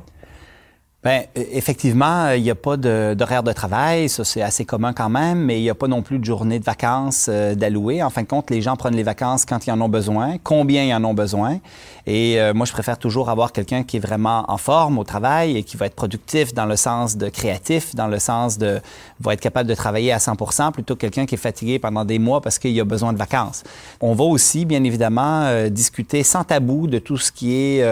Bien, 1.05 1.25
e, 1.37 1.41
effectivement, 1.51 2.31
il 2.31 2.45
n'y 2.45 2.51
a 2.51 2.55
pas 2.55 2.77
d'horaire 2.77 3.43
de, 3.43 3.53
travail, 3.53 4.09
ça 4.09 4.23
c'est 4.23 4.41
assez 4.41 4.65
commun 4.65 4.93
quand 4.93 5.09
même, 5.09 5.41
mais 5.41 5.59
il 5.59 5.63
n'y 5.63 5.71
a 5.71 5.75
pas 5.75 5.89
non 5.89 6.01
plus 6.01 6.21
de 6.21 6.25
journée 6.25 6.61
de 6.61 6.65
vacances 6.65 7.27
euh, 7.29 7.57
d'allouer. 7.57 8.05
En 8.05 8.11
fin 8.11 8.23
de 8.23 8.29
compte, 8.29 8.51
les 8.51 8.63
gens 8.63 8.77
prennent 8.77 8.95
les 8.95 9.03
vacances 9.03 9.45
quand 9.45 9.67
ils 9.67 9.73
en 9.73 9.81
ont 9.81 9.89
besoin, 9.89 10.37
combien 10.45 10.85
ils 10.85 10.95
en 10.95 11.03
ont 11.03 11.13
besoin. 11.13 11.59
Et 12.07 12.41
euh, 12.41 12.55
moi, 12.55 12.67
je 12.67 12.73
préfère 12.73 12.99
toujours 12.99 13.31
avoir 13.31 13.51
quelqu'un 13.51 13.83
qui 13.83 13.97
est 13.97 14.01
vraiment 14.01 14.45
en 14.47 14.59
forme 14.59 14.97
au 14.97 15.03
travail 15.03 15.57
et 15.57 15.65
qui 15.65 15.77
va 15.77 15.87
être 15.87 15.97
productif 15.97 16.55
dans 16.55 16.67
le 16.67 16.77
sens 16.77 17.17
de 17.17 17.29
créatif, 17.29 17.97
dans 17.97 18.07
le 18.07 18.21
sens 18.21 18.57
de 18.57 18.81
va 19.19 19.35
être 19.35 19.41
capable 19.41 19.69
de 19.69 19.75
travailler 19.75 20.13
à 20.13 20.19
100% 20.19 20.71
plutôt 20.71 20.95
que 20.95 21.01
quelqu'un 21.01 21.27
qui 21.27 21.35
est 21.35 21.39
fatigué 21.39 21.81
pendant 21.81 22.05
des 22.05 22.21
mois 22.21 22.41
parce 22.41 22.61
qu'il 22.61 22.79
a 22.79 22.85
besoin 22.85 23.13
de 23.13 23.19
vacances. 23.19 23.65
On 24.01 24.15
va 24.15 24.25
aussi, 24.25 24.65
bien 24.65 24.83
évidemment, 24.85 25.43
euh, 25.47 25.69
discuter 25.69 26.23
sans 26.23 26.45
tabou 26.45 26.87
de 26.87 27.01
tout 27.01 27.19
ce 27.19 27.33
qui 27.33 27.55
est 27.55 27.83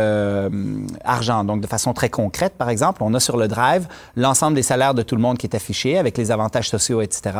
argent, 1.04 1.42
donc 1.42 1.60
de 1.60 1.66
façon 1.66 1.92
très 1.92 2.08
concrète, 2.08 2.54
par 2.56 2.70
exemple 2.70 2.99
on 3.00 3.14
a 3.14 3.20
sur 3.20 3.36
le 3.36 3.48
drive 3.48 3.86
l'ensemble 4.16 4.54
des 4.54 4.62
salaires 4.62 4.94
de 4.94 5.02
tout 5.02 5.14
le 5.14 5.22
monde 5.22 5.38
qui 5.38 5.46
est 5.46 5.56
affiché 5.56 5.98
avec 5.98 6.16
les 6.18 6.30
avantages 6.30 6.68
sociaux, 6.68 7.00
etc. 7.00 7.36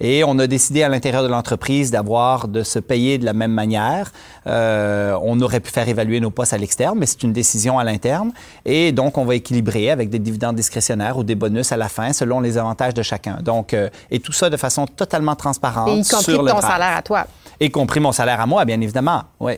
Et 0.00 0.24
on 0.24 0.38
a 0.38 0.46
décidé 0.46 0.82
à 0.82 0.88
l'intérieur 0.88 1.22
de 1.22 1.28
l'entreprise 1.28 1.90
d'avoir, 1.90 2.48
de 2.48 2.62
se 2.62 2.78
payer 2.78 3.18
de 3.18 3.24
la 3.24 3.32
même 3.32 3.52
manière. 3.52 4.12
Euh, 4.46 5.18
on 5.22 5.40
aurait 5.40 5.60
pu 5.60 5.70
faire 5.70 5.88
évaluer 5.88 6.20
nos 6.20 6.30
postes 6.30 6.52
à 6.52 6.58
l'externe, 6.58 6.98
mais 6.98 7.06
c'est 7.06 7.22
une 7.22 7.32
décision 7.32 7.78
à 7.78 7.84
l'interne. 7.84 8.32
Et 8.64 8.92
donc, 8.92 9.18
on 9.18 9.24
va 9.24 9.34
équilibrer 9.34 9.90
avec 9.90 10.10
des 10.10 10.18
dividendes 10.18 10.56
discrétionnaires 10.56 11.16
ou 11.18 11.24
des 11.24 11.34
bonus 11.34 11.72
à 11.72 11.76
la 11.76 11.88
fin 11.88 12.12
selon 12.12 12.40
les 12.40 12.58
avantages 12.58 12.94
de 12.94 13.02
chacun. 13.02 13.38
Donc, 13.42 13.74
euh, 13.74 13.88
et 14.10 14.20
tout 14.20 14.32
ça 14.32 14.50
de 14.50 14.56
façon 14.56 14.86
totalement 14.86 15.34
transparente. 15.34 15.88
Et 15.88 16.00
y 16.00 16.04
compris 16.04 16.32
sur 16.32 16.46
ton 16.46 16.60
salaire 16.60 16.96
à 16.96 17.02
toi. 17.02 17.26
Y 17.60 17.70
compris 17.70 18.00
mon 18.00 18.12
salaire 18.12 18.40
à 18.40 18.46
moi, 18.46 18.64
bien 18.64 18.80
évidemment. 18.80 19.22
Oui. 19.38 19.52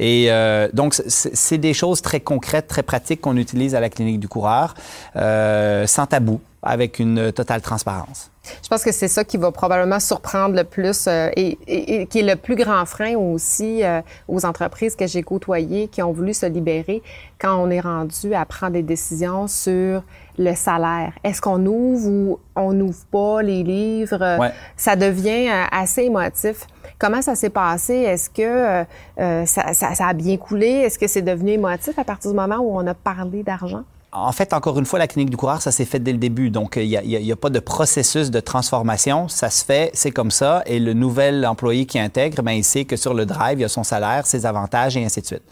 Et 0.00 0.26
euh, 0.28 0.68
donc, 0.72 0.94
c'est 0.94 1.58
des 1.58 1.74
choses 1.74 2.02
très 2.02 2.20
concrètes, 2.20 2.68
très 2.68 2.82
pratiques 2.82 3.20
qu'on 3.20 3.36
utilise 3.36 3.74
à 3.74 3.80
la 3.80 3.90
clinique 3.90 4.20
du 4.20 4.28
coureur, 4.28 4.74
euh, 5.16 5.86
sans 5.86 6.06
tabou, 6.06 6.40
avec 6.62 6.98
une 6.98 7.32
totale 7.32 7.60
transparence. 7.60 8.30
Je 8.62 8.68
pense 8.68 8.82
que 8.82 8.92
c'est 8.92 9.08
ça 9.08 9.24
qui 9.24 9.36
va 9.36 9.52
probablement 9.52 10.00
surprendre 10.00 10.56
le 10.56 10.64
plus 10.64 11.06
euh, 11.06 11.28
et, 11.36 11.58
et, 11.66 12.06
qui 12.06 12.20
est 12.20 12.22
le 12.22 12.36
plus 12.36 12.56
grand 12.56 12.84
frein 12.86 13.14
aussi 13.14 13.84
euh, 13.84 14.00
aux 14.26 14.46
entreprises 14.46 14.96
que 14.96 15.06
j'ai 15.06 15.22
côtoyées 15.22 15.88
qui 15.88 16.02
ont 16.02 16.12
voulu 16.12 16.32
se 16.32 16.46
libérer 16.46 17.02
quand 17.38 17.56
on 17.56 17.70
est 17.70 17.80
rendu 17.80 18.34
à 18.34 18.44
prendre 18.46 18.72
des 18.72 18.82
décisions 18.82 19.46
sur 19.46 20.02
le 20.38 20.54
salaire. 20.54 21.12
Est-ce 21.24 21.40
qu'on 21.40 21.64
ouvre 21.66 22.08
ou 22.08 22.40
on 22.56 22.72
n'ouvre 22.72 23.04
pas 23.10 23.42
les 23.42 23.62
livres? 23.62 24.38
Ça 24.76 24.96
devient 24.96 25.50
assez 25.70 26.02
émotif. 26.02 26.66
Comment 26.98 27.22
ça 27.22 27.36
s'est 27.36 27.50
passé? 27.50 27.94
Est-ce 27.94 28.28
que 28.28 28.42
euh, 28.42 28.84
euh, 29.20 29.46
ça, 29.46 29.72
ça, 29.72 30.06
a 30.06 30.12
bien 30.14 30.36
coulé? 30.36 30.66
Est-ce 30.66 30.98
que 30.98 31.06
c'est 31.06 31.22
devenu 31.22 31.52
émotif 31.52 31.98
à 31.98 32.04
partir 32.04 32.30
du 32.30 32.36
moment 32.36 32.56
où 32.56 32.76
on 32.76 32.86
a 32.86 32.94
parlé 32.94 33.42
d'argent? 33.44 33.84
En 34.10 34.32
fait, 34.32 34.54
encore 34.54 34.78
une 34.78 34.86
fois, 34.86 34.98
la 34.98 35.06
clinique 35.06 35.28
du 35.28 35.36
coureur, 35.36 35.60
ça 35.60 35.70
s'est 35.70 35.84
fait 35.84 35.98
dès 35.98 36.12
le 36.12 36.18
début. 36.18 36.48
Donc, 36.48 36.76
il 36.76 36.88
n'y 36.88 37.32
a, 37.32 37.36
pas 37.36 37.50
de 37.50 37.58
processus 37.58 38.30
de 38.30 38.40
transformation. 38.40 39.28
Ça 39.28 39.50
se 39.50 39.62
fait, 39.62 39.90
c'est 39.92 40.10
comme 40.10 40.30
ça. 40.30 40.62
Et 40.64 40.78
le 40.78 40.94
nouvel 40.94 41.44
employé 41.44 41.84
qui 41.84 41.98
intègre, 41.98 42.42
ben, 42.42 42.52
il 42.52 42.64
sait 42.64 42.86
que 42.86 42.96
sur 42.96 43.12
le 43.12 43.26
drive, 43.26 43.58
il 43.58 43.62
y 43.62 43.64
a 43.64 43.68
son 43.68 43.84
salaire, 43.84 44.26
ses 44.26 44.46
avantages 44.46 44.96
et 44.96 45.04
ainsi 45.04 45.20
de 45.20 45.26
suite. 45.26 45.42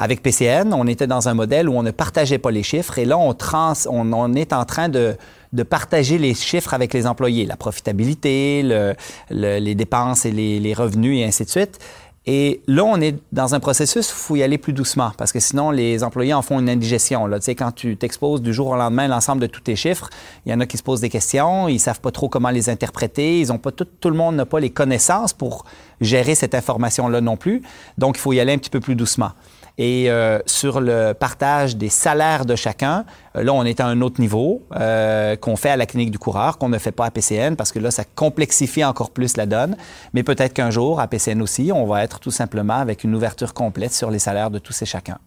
Avec 0.00 0.20
PCN, 0.20 0.74
on 0.74 0.88
était 0.88 1.06
dans 1.06 1.28
un 1.28 1.34
modèle 1.34 1.68
où 1.68 1.74
on 1.74 1.84
ne 1.84 1.92
partageait 1.92 2.38
pas 2.38 2.50
les 2.50 2.64
chiffres. 2.64 2.98
Et 2.98 3.04
là, 3.04 3.16
on, 3.16 3.34
trans, 3.34 3.74
on, 3.88 4.34
est 4.34 4.52
en 4.52 4.64
train 4.64 4.88
de 4.88 5.16
partager 5.62 6.18
les 6.18 6.34
chiffres 6.34 6.74
avec 6.74 6.92
les 6.92 7.06
employés, 7.06 7.46
la 7.46 7.56
profitabilité, 7.56 8.62
le, 8.64 8.94
les 9.30 9.74
dépenses 9.76 10.26
et 10.26 10.32
les, 10.32 10.74
revenus 10.74 11.20
et 11.20 11.24
ainsi 11.24 11.44
de 11.44 11.50
suite. 11.50 11.78
Et 12.24 12.62
là, 12.68 12.84
on 12.84 13.00
est 13.00 13.16
dans 13.32 13.56
un 13.56 13.60
processus 13.60 14.08
où 14.08 14.14
il 14.14 14.20
faut 14.20 14.36
y 14.36 14.42
aller 14.44 14.56
plus 14.56 14.72
doucement 14.72 15.10
parce 15.18 15.32
que 15.32 15.40
sinon, 15.40 15.72
les 15.72 16.04
employés 16.04 16.32
en 16.32 16.42
font 16.42 16.60
une 16.60 16.68
indigestion. 16.68 17.26
Là. 17.26 17.40
Tu 17.40 17.46
sais, 17.46 17.54
quand 17.56 17.72
tu 17.72 17.96
t'exposes 17.96 18.42
du 18.42 18.54
jour 18.54 18.68
au 18.68 18.76
lendemain 18.76 19.08
l'ensemble 19.08 19.42
de 19.42 19.48
tous 19.48 19.60
tes 19.60 19.74
chiffres, 19.74 20.08
il 20.46 20.52
y 20.52 20.54
en 20.54 20.60
a 20.60 20.66
qui 20.66 20.76
se 20.76 20.84
posent 20.84 21.00
des 21.00 21.08
questions, 21.08 21.66
ils 21.68 21.80
savent 21.80 22.00
pas 22.00 22.12
trop 22.12 22.28
comment 22.28 22.50
les 22.50 22.68
interpréter, 22.68 23.40
ils 23.40 23.52
ont 23.52 23.58
pas 23.58 23.72
tout, 23.72 23.86
tout 24.00 24.10
le 24.10 24.16
monde 24.16 24.36
n'a 24.36 24.46
pas 24.46 24.60
les 24.60 24.70
connaissances 24.70 25.32
pour 25.32 25.64
gérer 26.00 26.36
cette 26.36 26.54
information-là 26.54 27.20
non 27.20 27.36
plus. 27.36 27.62
Donc, 27.98 28.16
il 28.18 28.20
faut 28.20 28.32
y 28.32 28.38
aller 28.38 28.52
un 28.52 28.58
petit 28.58 28.70
peu 28.70 28.80
plus 28.80 28.94
doucement. 28.94 29.32
Et 29.78 30.10
euh, 30.10 30.38
sur 30.46 30.80
le 30.80 31.12
partage 31.12 31.76
des 31.76 31.88
salaires 31.88 32.44
de 32.44 32.56
chacun, 32.56 33.04
euh, 33.36 33.42
là, 33.42 33.52
on 33.52 33.64
est 33.64 33.80
à 33.80 33.86
un 33.86 34.00
autre 34.00 34.20
niveau 34.20 34.62
euh, 34.76 35.36
qu'on 35.36 35.56
fait 35.56 35.70
à 35.70 35.76
la 35.76 35.86
clinique 35.86 36.10
du 36.10 36.18
coureur, 36.18 36.58
qu'on 36.58 36.68
ne 36.68 36.78
fait 36.78 36.92
pas 36.92 37.06
à 37.06 37.10
PCN, 37.10 37.56
parce 37.56 37.72
que 37.72 37.78
là, 37.78 37.90
ça 37.90 38.04
complexifie 38.04 38.84
encore 38.84 39.10
plus 39.10 39.36
la 39.36 39.46
donne. 39.46 39.76
Mais 40.12 40.22
peut-être 40.22 40.52
qu'un 40.52 40.70
jour, 40.70 41.00
à 41.00 41.08
PCN 41.08 41.40
aussi, 41.40 41.72
on 41.74 41.86
va 41.86 42.04
être 42.04 42.20
tout 42.20 42.30
simplement 42.30 42.76
avec 42.76 43.04
une 43.04 43.14
ouverture 43.14 43.54
complète 43.54 43.92
sur 43.92 44.10
les 44.10 44.18
salaires 44.18 44.50
de 44.50 44.58
tous 44.58 44.82
et 44.82 44.86
chacun. 44.86 45.18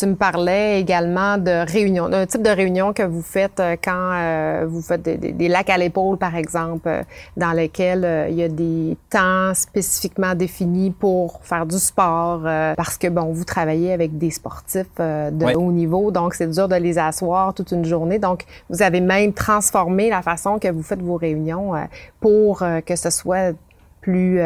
Tu 0.00 0.06
me 0.06 0.14
parlais 0.14 0.80
également 0.80 1.36
de 1.36 1.70
réunions, 1.70 2.08
d'un 2.08 2.24
type 2.24 2.40
de 2.40 2.48
réunion 2.48 2.94
que 2.94 3.02
vous 3.02 3.20
faites 3.20 3.60
euh, 3.60 3.76
quand 3.84 4.12
euh, 4.14 4.64
vous 4.66 4.80
faites 4.80 5.02
des, 5.02 5.48
lacs 5.48 5.68
à 5.68 5.76
l'épaule, 5.76 6.16
par 6.16 6.36
exemple, 6.36 6.88
euh, 6.88 7.02
dans 7.36 7.52
lesquels 7.52 8.28
il 8.30 8.36
y 8.36 8.42
a 8.42 8.48
des 8.48 8.96
temps 9.10 9.52
spécifiquement 9.52 10.34
définis 10.34 10.90
pour 10.90 11.40
faire 11.42 11.66
du 11.66 11.78
sport, 11.78 12.40
parce 12.78 12.96
que, 12.96 13.08
bon, 13.08 13.34
vous 13.34 13.44
travaillez 13.44 13.92
avec 13.92 14.16
des 14.16 14.30
sportifs 14.30 14.86
de 14.96 15.54
haut 15.54 15.70
niveau, 15.70 16.10
donc 16.10 16.32
c'est 16.32 16.48
dur 16.48 16.66
de 16.66 16.76
les 16.76 16.96
asseoir 16.96 17.52
toute 17.52 17.70
une 17.72 17.84
journée. 17.84 18.18
Donc, 18.18 18.46
vous 18.70 18.80
avez 18.80 19.02
même 19.02 19.34
transformé 19.34 20.08
la 20.08 20.22
façon 20.22 20.58
que 20.58 20.68
vous 20.68 20.82
faites 20.82 21.02
vos 21.02 21.16
réunions 21.16 21.72
pour 22.20 22.64
que 22.86 22.96
ce 22.96 23.10
soit 23.10 23.54
plus 24.00 24.40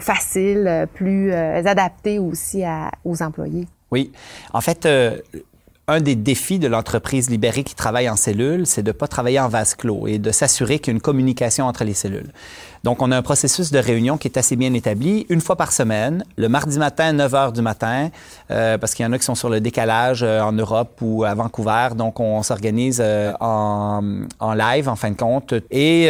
facile, 0.00 0.88
plus 0.94 1.34
adapté 1.34 2.18
aussi 2.18 2.62
aux 3.04 3.22
employés. 3.22 3.66
Oui. 3.90 4.12
En 4.52 4.60
fait, 4.60 4.86
euh, 4.86 5.18
un 5.88 6.00
des 6.00 6.14
défis 6.14 6.58
de 6.58 6.68
l'entreprise 6.68 7.28
libérée 7.28 7.64
qui 7.64 7.74
travaille 7.74 8.08
en 8.08 8.16
cellule, 8.16 8.66
c'est 8.66 8.82
de 8.82 8.90
ne 8.90 8.92
pas 8.92 9.08
travailler 9.08 9.40
en 9.40 9.48
vase 9.48 9.74
clos 9.74 10.06
et 10.06 10.18
de 10.18 10.30
s'assurer 10.30 10.78
qu'il 10.78 10.92
y 10.92 10.94
a 10.94 10.94
une 10.94 11.00
communication 11.00 11.66
entre 11.66 11.82
les 11.82 11.94
cellules. 11.94 12.30
Donc, 12.84 13.02
on 13.02 13.10
a 13.10 13.16
un 13.16 13.22
processus 13.22 13.72
de 13.72 13.78
réunion 13.78 14.16
qui 14.16 14.28
est 14.28 14.38
assez 14.38 14.56
bien 14.56 14.72
établi, 14.72 15.26
une 15.28 15.40
fois 15.40 15.56
par 15.56 15.72
semaine, 15.72 16.24
le 16.36 16.48
mardi 16.48 16.78
matin, 16.78 17.12
9 17.12 17.32
h 17.32 17.52
du 17.52 17.60
matin, 17.60 18.10
euh, 18.50 18.78
parce 18.78 18.94
qu'il 18.94 19.04
y 19.04 19.08
en 19.08 19.12
a 19.12 19.18
qui 19.18 19.24
sont 19.24 19.34
sur 19.34 19.50
le 19.50 19.60
décalage 19.60 20.22
euh, 20.22 20.40
en 20.40 20.52
Europe 20.52 20.98
ou 21.02 21.24
à 21.24 21.34
Vancouver. 21.34 21.88
Donc, 21.96 22.20
on 22.20 22.42
s'organise 22.42 23.02
en, 23.40 24.22
en, 24.38 24.54
live, 24.54 24.88
en 24.88 24.96
fin 24.96 25.10
de 25.10 25.16
compte. 25.16 25.54
Et 25.70 26.08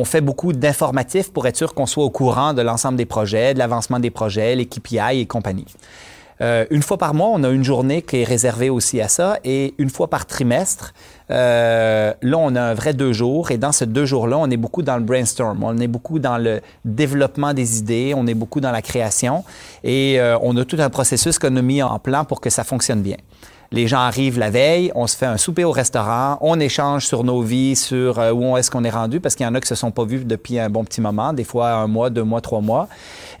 on 0.00 0.04
fait 0.04 0.20
beaucoup 0.20 0.52
d'informatifs 0.52 1.32
pour 1.32 1.46
être 1.46 1.56
sûr 1.56 1.74
qu'on 1.74 1.86
soit 1.86 2.04
au 2.04 2.10
courant 2.10 2.52
de 2.52 2.62
l'ensemble 2.62 2.96
des 2.96 3.06
projets, 3.06 3.54
de 3.54 3.58
l'avancement 3.58 4.00
des 4.00 4.10
projets, 4.10 4.56
les 4.56 4.66
KPI 4.66 5.20
et 5.20 5.26
compagnie. 5.26 5.66
Euh, 6.40 6.64
une 6.70 6.82
fois 6.82 6.98
par 6.98 7.14
mois, 7.14 7.28
on 7.28 7.44
a 7.44 7.48
une 7.48 7.62
journée 7.62 8.02
qui 8.02 8.16
est 8.16 8.24
réservée 8.24 8.68
aussi 8.68 9.00
à 9.00 9.06
ça 9.06 9.38
et 9.44 9.72
une 9.78 9.88
fois 9.88 10.10
par 10.10 10.26
trimestre, 10.26 10.92
euh, 11.30 12.12
là, 12.20 12.38
on 12.38 12.56
a 12.56 12.60
un 12.60 12.74
vrai 12.74 12.92
deux 12.92 13.12
jours 13.12 13.52
et 13.52 13.56
dans 13.56 13.70
ces 13.70 13.86
deux 13.86 14.04
jours-là, 14.04 14.36
on 14.38 14.50
est 14.50 14.56
beaucoup 14.56 14.82
dans 14.82 14.96
le 14.96 15.04
brainstorm, 15.04 15.62
on 15.62 15.78
est 15.78 15.86
beaucoup 15.86 16.18
dans 16.18 16.38
le 16.38 16.60
développement 16.84 17.54
des 17.54 17.78
idées, 17.78 18.14
on 18.16 18.26
est 18.26 18.34
beaucoup 18.34 18.60
dans 18.60 18.72
la 18.72 18.82
création 18.82 19.44
et 19.84 20.18
euh, 20.18 20.36
on 20.42 20.56
a 20.56 20.64
tout 20.64 20.78
un 20.80 20.90
processus 20.90 21.38
qu'on 21.38 21.54
a 21.54 21.62
mis 21.62 21.82
en 21.82 22.00
plan 22.00 22.24
pour 22.24 22.40
que 22.40 22.50
ça 22.50 22.64
fonctionne 22.64 23.02
bien. 23.02 23.16
Les 23.74 23.88
gens 23.88 23.98
arrivent 23.98 24.38
la 24.38 24.50
veille, 24.50 24.92
on 24.94 25.08
se 25.08 25.16
fait 25.16 25.26
un 25.26 25.36
souper 25.36 25.64
au 25.64 25.72
restaurant, 25.72 26.38
on 26.42 26.60
échange 26.60 27.06
sur 27.06 27.24
nos 27.24 27.42
vies, 27.42 27.74
sur 27.74 28.20
euh, 28.20 28.30
où 28.30 28.56
est-ce 28.56 28.70
qu'on 28.70 28.84
est 28.84 28.90
rendu, 28.90 29.18
parce 29.18 29.34
qu'il 29.34 29.44
y 29.44 29.48
en 29.48 29.54
a 29.56 29.60
qui 29.60 29.66
se 29.66 29.74
sont 29.74 29.90
pas 29.90 30.04
vus 30.04 30.24
depuis 30.24 30.60
un 30.60 30.70
bon 30.70 30.84
petit 30.84 31.00
moment, 31.00 31.32
des 31.32 31.42
fois 31.42 31.72
un 31.72 31.88
mois, 31.88 32.08
deux 32.08 32.22
mois, 32.22 32.40
trois 32.40 32.60
mois. 32.60 32.86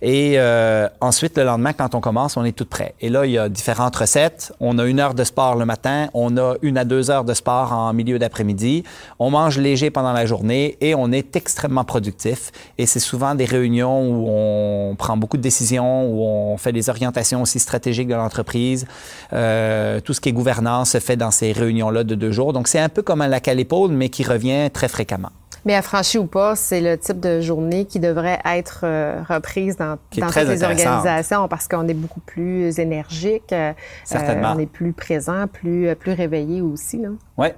Et 0.02 0.34
euh, 0.36 0.88
ensuite, 1.00 1.38
le 1.38 1.44
lendemain, 1.44 1.72
quand 1.72 1.94
on 1.94 2.00
commence, 2.00 2.36
on 2.36 2.44
est 2.44 2.50
tout 2.50 2.64
prêt. 2.64 2.96
Et 3.00 3.10
là, 3.10 3.26
il 3.26 3.30
y 3.30 3.38
a 3.38 3.48
différentes 3.48 3.94
recettes. 3.94 4.52
On 4.58 4.78
a 4.80 4.84
une 4.86 4.98
heure 4.98 5.14
de 5.14 5.22
sport 5.22 5.54
le 5.54 5.66
matin, 5.66 6.08
on 6.14 6.36
a 6.36 6.56
une 6.62 6.78
à 6.78 6.84
deux 6.84 7.12
heures 7.12 7.24
de 7.24 7.32
sport 7.32 7.72
en 7.72 7.92
milieu 7.92 8.18
d'après-midi. 8.18 8.82
On 9.20 9.30
mange 9.30 9.56
léger 9.58 9.90
pendant 9.90 10.12
la 10.12 10.26
journée 10.26 10.76
et 10.80 10.96
on 10.96 11.12
est 11.12 11.36
extrêmement 11.36 11.84
productif. 11.84 12.50
Et 12.76 12.86
c'est 12.86 12.98
souvent 12.98 13.36
des 13.36 13.44
réunions 13.44 14.02
où 14.08 14.26
on 14.28 14.96
prend 14.96 15.16
beaucoup 15.16 15.36
de 15.36 15.42
décisions, 15.42 16.10
où 16.10 16.24
on 16.24 16.56
fait 16.56 16.72
des 16.72 16.90
orientations 16.90 17.40
aussi 17.40 17.60
stratégiques 17.60 18.08
de 18.08 18.14
l'entreprise. 18.14 18.86
Euh, 19.32 20.00
tout 20.00 20.12
ce 20.12 20.23
qui 20.24 20.30
est 20.30 20.32
gouvernance 20.32 20.92
se 20.92 21.00
fait 21.00 21.18
dans 21.18 21.30
ces 21.30 21.52
réunions-là 21.52 22.02
de 22.02 22.14
deux 22.14 22.32
jours. 22.32 22.54
Donc, 22.54 22.66
c'est 22.66 22.78
un 22.78 22.88
peu 22.88 23.02
comme 23.02 23.20
un 23.20 23.28
lac 23.28 23.46
à 23.46 23.52
l'épaule, 23.52 23.90
mais 23.90 24.08
qui 24.08 24.24
revient 24.24 24.70
très 24.72 24.88
fréquemment. 24.88 25.28
Mais 25.66 25.74
affranchi 25.74 26.16
ou 26.16 26.24
pas, 26.24 26.56
c'est 26.56 26.80
le 26.80 26.96
type 26.96 27.20
de 27.20 27.42
journée 27.42 27.84
qui 27.84 28.00
devrait 28.00 28.38
être 28.46 28.80
euh, 28.84 29.22
reprise 29.28 29.76
dans, 29.76 29.98
dans 30.16 30.26
toutes 30.26 30.48
les 30.48 30.62
organisations 30.62 31.46
parce 31.48 31.68
qu'on 31.68 31.86
est 31.88 31.94
beaucoup 31.94 32.20
plus 32.20 32.78
énergique, 32.78 33.52
euh, 33.52 33.72
on 34.14 34.58
est 34.58 34.66
plus 34.66 34.94
présent, 34.94 35.46
plus, 35.46 35.88
euh, 35.88 35.94
plus 35.94 36.12
réveillé 36.12 36.62
aussi. 36.62 37.02
Oui. 37.36 37.48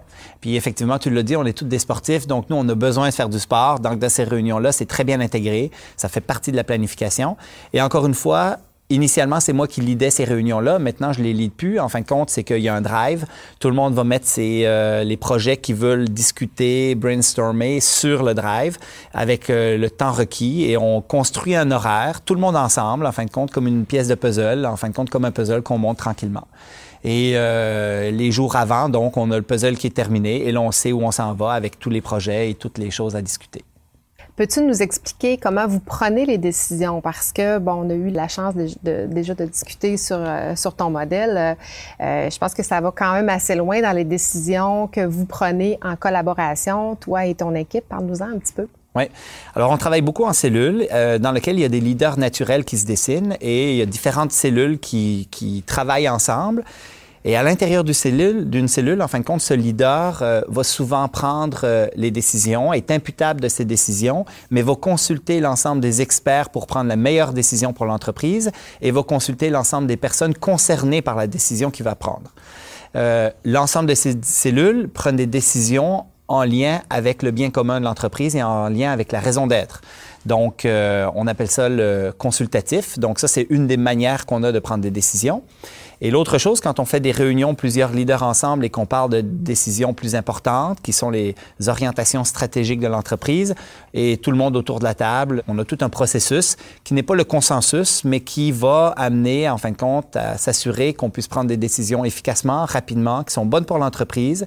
Puis 0.40 0.56
effectivement, 0.56 0.98
tu 0.98 1.10
l'as 1.10 1.22
dit, 1.22 1.36
on 1.36 1.44
est 1.44 1.56
tous 1.56 1.64
des 1.64 1.80
sportifs, 1.80 2.26
donc 2.26 2.50
nous, 2.50 2.56
on 2.56 2.68
a 2.68 2.74
besoin 2.74 3.08
de 3.08 3.14
faire 3.14 3.28
du 3.28 3.38
sport. 3.38 3.78
Donc, 3.78 4.00
dans 4.00 4.08
ces 4.08 4.24
réunions-là, 4.24 4.72
c'est 4.72 4.86
très 4.86 5.04
bien 5.04 5.20
intégré. 5.20 5.70
Ça 5.96 6.08
fait 6.08 6.20
partie 6.20 6.50
de 6.50 6.56
la 6.56 6.64
planification. 6.64 7.36
Et 7.72 7.82
encore 7.82 8.06
une 8.06 8.14
fois, 8.14 8.58
Initialement, 8.88 9.40
c'est 9.40 9.52
moi 9.52 9.66
qui 9.66 9.80
lidais 9.80 10.10
ces 10.10 10.22
réunions-là. 10.22 10.78
Maintenant, 10.78 11.12
je 11.12 11.20
les 11.20 11.32
lide 11.32 11.52
plus. 11.52 11.80
En 11.80 11.88
fin 11.88 12.02
de 12.02 12.06
compte, 12.06 12.30
c'est 12.30 12.44
qu'il 12.44 12.60
y 12.60 12.68
a 12.68 12.74
un 12.74 12.82
drive. 12.82 13.26
Tout 13.58 13.68
le 13.68 13.74
monde 13.74 13.94
va 13.94 14.04
mettre 14.04 14.26
ses, 14.26 14.62
euh, 14.64 15.02
les 15.02 15.16
projets 15.16 15.56
qu'ils 15.56 15.74
veulent 15.74 16.08
discuter, 16.08 16.94
brainstormer 16.94 17.80
sur 17.80 18.22
le 18.22 18.32
drive 18.34 18.78
avec 19.12 19.50
euh, 19.50 19.76
le 19.76 19.90
temps 19.90 20.12
requis 20.12 20.70
et 20.70 20.76
on 20.76 21.00
construit 21.00 21.56
un 21.56 21.72
horaire, 21.72 22.20
tout 22.20 22.34
le 22.34 22.40
monde 22.40 22.54
ensemble, 22.54 23.06
en 23.06 23.12
fin 23.12 23.24
de 23.24 23.30
compte, 23.30 23.50
comme 23.50 23.66
une 23.66 23.86
pièce 23.86 24.06
de 24.06 24.14
puzzle, 24.14 24.64
en 24.64 24.76
fin 24.76 24.88
de 24.88 24.94
compte, 24.94 25.10
comme 25.10 25.24
un 25.24 25.32
puzzle 25.32 25.62
qu'on 25.62 25.78
monte 25.78 25.98
tranquillement. 25.98 26.46
Et 27.02 27.32
euh, 27.34 28.12
les 28.12 28.30
jours 28.30 28.54
avant, 28.54 28.88
donc, 28.88 29.16
on 29.16 29.32
a 29.32 29.36
le 29.36 29.42
puzzle 29.42 29.76
qui 29.76 29.88
est 29.88 29.96
terminé 29.96 30.46
et 30.46 30.52
là, 30.52 30.60
on 30.60 30.70
sait 30.70 30.92
où 30.92 31.02
on 31.02 31.10
s'en 31.10 31.34
va 31.34 31.52
avec 31.52 31.80
tous 31.80 31.90
les 31.90 32.00
projets 32.00 32.50
et 32.50 32.54
toutes 32.54 32.78
les 32.78 32.92
choses 32.92 33.16
à 33.16 33.22
discuter. 33.22 33.64
Peux-tu 34.36 34.60
nous 34.60 34.82
expliquer 34.82 35.38
comment 35.38 35.66
vous 35.66 35.80
prenez 35.80 36.26
les 36.26 36.36
décisions? 36.36 37.00
Parce 37.00 37.32
que, 37.32 37.56
bon, 37.56 37.86
on 37.86 37.90
a 37.90 37.94
eu 37.94 38.10
la 38.10 38.28
chance 38.28 38.54
de, 38.54 39.06
déjà 39.06 39.34
de 39.34 39.46
discuter 39.46 39.96
sur, 39.96 40.18
euh, 40.20 40.54
sur 40.54 40.74
ton 40.74 40.90
modèle. 40.90 41.56
Euh, 42.00 42.30
je 42.30 42.38
pense 42.38 42.52
que 42.52 42.62
ça 42.62 42.78
va 42.82 42.92
quand 42.94 43.14
même 43.14 43.30
assez 43.30 43.54
loin 43.54 43.80
dans 43.80 43.92
les 43.92 44.04
décisions 44.04 44.88
que 44.88 45.00
vous 45.00 45.24
prenez 45.24 45.78
en 45.82 45.96
collaboration, 45.96 46.96
toi 46.96 47.24
et 47.24 47.34
ton 47.34 47.54
équipe. 47.54 47.88
Parle-nous-en 47.88 48.26
un 48.26 48.38
petit 48.38 48.52
peu. 48.52 48.68
Oui. 48.94 49.04
Alors, 49.54 49.70
on 49.70 49.78
travaille 49.78 50.02
beaucoup 50.02 50.24
en 50.24 50.34
cellules, 50.34 50.86
euh, 50.92 51.18
dans 51.18 51.32
lesquelles 51.32 51.56
il 51.56 51.62
y 51.62 51.66
a 51.66 51.70
des 51.70 51.80
leaders 51.80 52.18
naturels 52.18 52.66
qui 52.66 52.76
se 52.76 52.84
dessinent 52.84 53.38
et 53.40 53.72
il 53.72 53.76
y 53.78 53.82
a 53.82 53.86
différentes 53.86 54.32
cellules 54.32 54.78
qui, 54.78 55.28
qui 55.30 55.62
travaillent 55.66 56.10
ensemble. 56.10 56.62
Et 57.28 57.34
à 57.34 57.42
l'intérieur 57.42 57.82
d'une 57.82 57.92
cellule, 57.92 58.68
cellule, 58.68 59.02
en 59.02 59.08
fin 59.08 59.18
de 59.18 59.24
compte, 59.24 59.40
ce 59.40 59.52
leader 59.52 60.20
euh, 60.22 60.42
va 60.46 60.62
souvent 60.62 61.08
prendre 61.08 61.62
euh, 61.64 61.88
les 61.96 62.12
décisions, 62.12 62.72
est 62.72 62.92
imputable 62.92 63.40
de 63.40 63.48
ces 63.48 63.64
décisions, 63.64 64.24
mais 64.50 64.62
va 64.62 64.76
consulter 64.76 65.40
l'ensemble 65.40 65.80
des 65.80 66.02
experts 66.02 66.50
pour 66.50 66.68
prendre 66.68 66.88
la 66.88 66.94
meilleure 66.94 67.32
décision 67.32 67.72
pour 67.72 67.84
l'entreprise 67.84 68.52
et 68.80 68.92
va 68.92 69.02
consulter 69.02 69.50
l'ensemble 69.50 69.88
des 69.88 69.96
personnes 69.96 70.34
concernées 70.34 71.02
par 71.02 71.16
la 71.16 71.26
décision 71.26 71.72
qu'il 71.72 71.84
va 71.84 71.96
prendre. 71.96 72.30
Euh, 72.94 73.28
l'ensemble 73.44 73.88
de 73.88 73.96
ces 73.96 74.16
cellules 74.22 74.88
prennent 74.88 75.16
des 75.16 75.26
décisions 75.26 76.04
en 76.28 76.44
lien 76.44 76.80
avec 76.90 77.24
le 77.24 77.32
bien 77.32 77.50
commun 77.50 77.80
de 77.80 77.86
l'entreprise 77.86 78.36
et 78.36 78.42
en 78.44 78.68
lien 78.68 78.92
avec 78.92 79.10
la 79.10 79.18
raison 79.18 79.48
d'être. 79.48 79.80
Donc, 80.26 80.66
on 80.66 81.26
appelle 81.28 81.48
ça 81.48 81.68
le 81.68 82.12
consultatif. 82.18 82.98
Donc, 82.98 83.20
ça, 83.20 83.28
c'est 83.28 83.46
une 83.48 83.68
des 83.68 83.76
manières 83.76 84.26
qu'on 84.26 84.42
a 84.42 84.50
de 84.50 84.58
prendre 84.58 84.82
des 84.82 84.90
décisions. 84.90 85.44
Et 86.00 86.10
l'autre 86.10 86.38
chose, 86.38 86.60
quand 86.60 86.78
on 86.80 86.84
fait 86.84 87.00
des 87.00 87.12
réunions, 87.12 87.54
plusieurs 87.54 87.92
leaders 87.92 88.22
ensemble 88.22 88.64
et 88.64 88.70
qu'on 88.70 88.86
parle 88.86 89.10
de 89.10 89.20
décisions 89.20 89.94
plus 89.94 90.14
importantes, 90.14 90.78
qui 90.82 90.92
sont 90.92 91.10
les 91.10 91.34
orientations 91.66 92.24
stratégiques 92.24 92.80
de 92.80 92.86
l'entreprise, 92.86 93.54
et 93.94 94.18
tout 94.18 94.30
le 94.30 94.36
monde 94.36 94.56
autour 94.56 94.78
de 94.78 94.84
la 94.84 94.94
table, 94.94 95.42
on 95.48 95.58
a 95.58 95.64
tout 95.64 95.78
un 95.80 95.88
processus 95.88 96.56
qui 96.84 96.94
n'est 96.94 97.02
pas 97.02 97.14
le 97.14 97.24
consensus, 97.24 98.04
mais 98.04 98.20
qui 98.20 98.52
va 98.52 98.94
amener, 98.96 99.48
en 99.48 99.58
fin 99.58 99.70
de 99.70 99.76
compte, 99.76 100.16
à 100.16 100.36
s'assurer 100.36 100.94
qu'on 100.94 101.10
puisse 101.10 101.28
prendre 101.28 101.48
des 101.48 101.56
décisions 101.56 102.04
efficacement, 102.04 102.64
rapidement, 102.64 103.24
qui 103.24 103.32
sont 103.32 103.46
bonnes 103.46 103.64
pour 103.64 103.78
l'entreprise. 103.78 104.46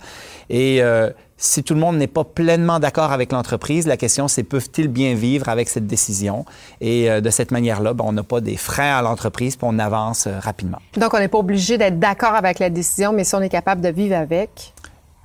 Et 0.50 0.82
euh, 0.82 1.10
si 1.40 1.64
tout 1.64 1.74
le 1.74 1.80
monde 1.80 1.98
n'est 1.98 2.08
pas 2.08 2.26
pleinement 2.26 2.80
d'accord 2.80 3.12
avec 3.14 3.32
l'entreprise, 3.32 3.88
la 3.88 3.98
question 3.98 4.28
c'est 4.28 4.44
peuvent-ils 4.44 4.90
bien 4.90 5.16
vivre 5.16 5.48
avec 5.48 5.70
cette 5.70 5.88
décision? 5.88 6.46
Et 6.82 7.10
euh, 7.10 7.22
de 7.22 7.30
cette 7.30 7.52
manière-là, 7.52 7.94
ben, 7.94 8.04
on 8.06 8.12
n'a 8.12 8.24
pas 8.24 8.42
des 8.42 8.58
freins 8.58 8.98
à 8.98 9.02
l'entreprise, 9.02 9.56
puis 9.56 9.66
on 9.70 9.80
avance 9.80 10.28
euh, 10.28 10.38
rapidement. 10.40 10.80
Donc, 10.98 11.14
on 11.14 11.20
n'est 11.20 11.30
obligé 11.40 11.78
d'être 11.78 12.00
d'accord 12.00 12.36
avec 12.36 12.60
la 12.60 12.70
décision, 12.70 13.14
mais 13.14 13.24
si 13.24 13.36
on 13.36 13.42
est 13.42 13.50
capable 13.50 13.82
de 13.82 13.90
vivre 13.90 14.16
avec, 14.16 14.74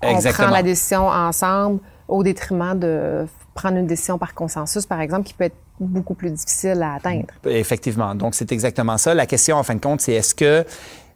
on 0.02 0.20
prend 0.20 0.50
la 0.50 0.62
décision 0.62 1.08
ensemble 1.08 1.80
au 2.08 2.22
détriment 2.22 2.78
de 2.78 3.26
prendre 3.54 3.78
une 3.78 3.86
décision 3.86 4.18
par 4.18 4.34
consensus, 4.34 4.84
par 4.86 5.00
exemple, 5.00 5.24
qui 5.24 5.34
peut 5.34 5.44
être 5.44 5.56
beaucoup 5.80 6.14
plus 6.14 6.30
difficile 6.30 6.82
à 6.82 6.94
atteindre. 6.94 7.26
Effectivement. 7.46 8.14
Donc, 8.14 8.34
c'est 8.34 8.52
exactement 8.52 8.98
ça. 8.98 9.14
La 9.14 9.26
question, 9.26 9.56
en 9.56 9.62
fin 9.62 9.74
de 9.74 9.80
compte, 9.80 10.00
c'est 10.00 10.12
est-ce 10.12 10.34
que 10.34 10.64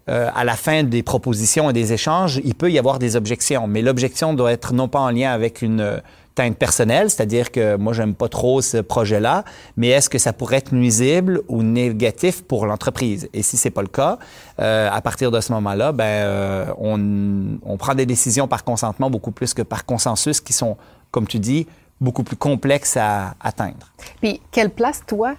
euh, 0.09 0.31
à 0.35 0.45
la 0.45 0.55
fin 0.55 0.85
des 0.85 1.03
propositions 1.03 1.69
et 1.71 1.73
des 1.73 1.93
échanges, 1.93 2.41
il 2.43 2.55
peut 2.55 2.71
y 2.71 2.79
avoir 2.79 2.99
des 2.99 3.15
objections, 3.15 3.67
mais 3.67 3.83
l'objection 3.83 4.33
doit 4.33 4.53
être 4.53 4.73
non 4.73 4.89
pas 4.89 5.01
en 5.01 5.11
lien 5.11 5.31
avec 5.31 5.61
une 5.61 6.01
teinte 6.39 6.57
personnelle, 6.57 7.11
c'est-à-dire 7.11 7.51
que 7.51 7.75
moi 7.77 7.93
j'aime 7.93 8.15
pas 8.15 8.29
trop 8.29 8.63
ce 8.63 8.77
projet-là, 8.77 9.43
mais 9.77 9.89
est-ce 9.89 10.09
que 10.09 10.19
ça 10.19 10.33
pourrait 10.33 10.59
être 10.59 10.73
nuisible 10.73 11.43
ou 11.49 11.65
négatif 11.65 12.45
pour 12.45 12.65
l'entreprise? 12.65 13.29
Et 13.35 13.43
si 13.43 13.57
c'est 13.57 13.71
pas 13.71 13.83
le 13.83 13.89
cas, 13.89 14.21
euh, 14.61 14.89
à 14.89 15.01
partir 15.01 15.33
de 15.33 15.41
ce 15.41 15.51
moment-là, 15.55 15.91
ben 15.91 16.05
euh, 16.05 16.67
on, 16.79 17.59
on 17.65 17.77
prend 17.77 17.97
des 17.97 18.07
décisions 18.07 18.47
par 18.47 18.63
consentement 18.63 19.11
beaucoup 19.11 19.33
plus 19.33 19.53
que 19.53 19.63
par 19.63 19.85
consensus, 19.85 20.41
qui 20.41 20.53
sont, 20.53 20.77
comme 21.11 21.27
tu 21.27 21.41
dis, 21.41 21.67
beaucoup 22.01 22.23
plus 22.23 22.37
complexes 22.37 22.97
à 22.97 23.35
atteindre. 23.41 23.93
Puis 24.21 24.41
quelle 24.53 24.71
place 24.71 25.03
toi 25.05 25.35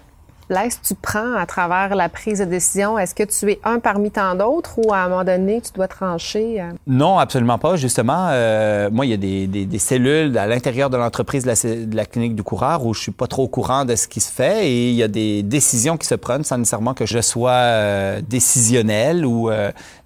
place 0.50 0.80
tu 0.82 0.96
prends 0.96 1.34
à 1.34 1.46
travers 1.46 1.94
la 1.94 2.08
prise 2.08 2.40
de 2.40 2.44
décision? 2.44 2.98
Est-ce 2.98 3.14
que 3.14 3.22
tu 3.22 3.52
es 3.52 3.60
un 3.62 3.78
parmi 3.78 4.10
tant 4.10 4.34
d'autres 4.34 4.80
ou 4.84 4.92
à 4.92 4.98
un 4.98 5.08
moment 5.08 5.22
donné, 5.22 5.60
tu 5.60 5.70
dois 5.72 5.86
trancher? 5.86 6.60
Euh? 6.60 6.72
Non, 6.88 7.18
absolument 7.18 7.58
pas. 7.58 7.76
Justement, 7.76 8.26
euh, 8.30 8.90
moi, 8.90 9.06
il 9.06 9.10
y 9.10 9.14
a 9.14 9.16
des, 9.16 9.78
cellules 9.78 10.36
à 10.36 10.48
l'intérieur 10.48 10.90
de 10.90 10.96
l'entreprise 10.96 11.44
de 11.44 11.96
la, 11.96 12.04
clinique 12.04 12.34
du 12.34 12.42
coureur 12.42 12.84
où 12.84 12.92
je 12.94 13.00
suis 13.00 13.12
pas 13.12 13.28
trop 13.28 13.44
au 13.44 13.48
courant 13.48 13.84
de 13.84 13.94
ce 13.94 14.08
qui 14.08 14.20
se 14.20 14.32
fait 14.32 14.66
et 14.68 14.90
il 14.90 14.96
y 14.96 15.04
a 15.04 15.08
des 15.08 15.44
décisions 15.44 15.96
qui 15.96 16.08
se 16.08 16.16
prennent 16.16 16.42
sans 16.42 16.58
nécessairement 16.58 16.94
que 16.94 17.06
je 17.06 17.20
sois 17.20 17.52
euh, 17.52 18.20
décisionnel 18.28 19.24
ou 19.24 19.50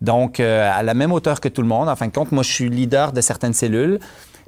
donc 0.02 0.40
à 0.40 0.82
la 0.82 0.94
même 0.94 1.12
hauteur 1.12 1.40
que 1.40 1.48
tout 1.48 1.62
le 1.62 1.68
monde. 1.68 1.88
En 1.88 1.96
fin 1.96 2.06
de 2.06 2.12
compte, 2.12 2.32
moi, 2.32 2.42
je 2.42 2.52
suis 2.52 2.68
leader 2.68 3.12
de 3.12 3.22
certaines 3.22 3.54
cellules. 3.54 3.98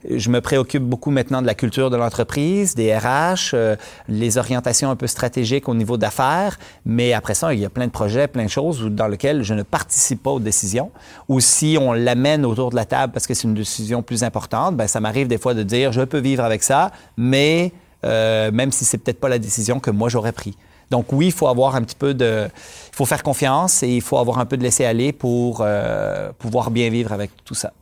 Je 0.09 0.31
me 0.31 0.41
préoccupe 0.41 0.83
beaucoup 0.83 1.11
maintenant 1.11 1.43
de 1.43 1.47
la 1.47 1.55
culture 1.55 1.91
de 1.91 1.97
l'entreprise, 1.97 2.75
des 2.75 2.97
RH, 2.97 3.55
euh, 3.55 3.77
les 4.09 4.39
orientations 4.39 4.91
un 4.91 4.97
peu 4.97 5.07
stratégiques 5.07 5.69
au 5.69 5.75
niveau 5.75 5.97
d'affaires. 5.97 6.59
Mais 6.85 7.13
après 7.13 7.35
ça, 7.35 7.53
il 7.55 7.61
y 7.61 7.65
a 7.65 7.71
plein 7.71 7.87
de 7.87 7.93
projets, 7.93 8.29
plein 8.29 8.45
de 8.45 8.51
choses 8.51 8.83
dans 8.83 9.09
lesquelles 9.09 9.43
je 9.43 9.55
ne 9.55 9.63
participe 9.63 10.23
pas 10.23 10.31
aux 10.31 10.41
décisions. 10.41 10.91
Ou 11.29 11.41
si 11.41 11.77
on 11.81 11.93
l'amène 11.93 12.45
autour 12.45 12.71
de 12.71 12.77
la 12.77 12.85
table 12.85 13.13
parce 13.13 13.27
que 13.27 13.35
c'est 13.35 13.45
une 13.45 13.55
décision 13.55 14.03
plus 14.03 14.23
importante, 14.23 14.77
ben 14.77 14.87
ça 14.87 15.01
m'arrive 15.01 15.29
des 15.29 15.39
fois 15.39 15.55
de 15.55 15.63
dire 15.63 15.93
je 15.93 16.03
peux 16.03 16.21
vivre 16.21 16.45
avec 16.45 16.63
ça, 16.63 16.93
mais 17.17 17.73
euh, 18.05 18.51
même 18.53 18.73
si 18.73 18.85
c'est 18.85 18.99
peut-être 18.99 19.21
pas 19.21 19.29
la 19.29 19.39
décision 19.39 19.81
que 19.81 19.91
moi 19.91 20.09
j'aurais 20.09 20.33
pris. 20.33 20.57
Donc 20.91 21.13
oui, 21.13 21.27
il 21.27 21.33
faut 21.33 21.49
avoir 21.49 21.75
un 21.75 21.83
petit 21.83 21.97
peu 21.97 22.15
de, 22.15 22.47
il 22.47 22.97
faut 22.97 23.07
faire 23.07 23.23
confiance 23.23 23.83
et 23.83 23.89
il 23.89 24.03
faut 24.03 24.19
avoir 24.19 24.39
un 24.39 24.47
peu 24.47 24.57
de 24.57 24.63
laisser 24.63 24.85
aller 24.85 25.13
pour 25.13 25.59
euh, 25.61 26.31
pouvoir 26.39 26.71
bien 26.71 26.91
vivre 26.91 27.13
avec 27.13 27.31
tout 27.45 27.55
ça. 27.55 27.73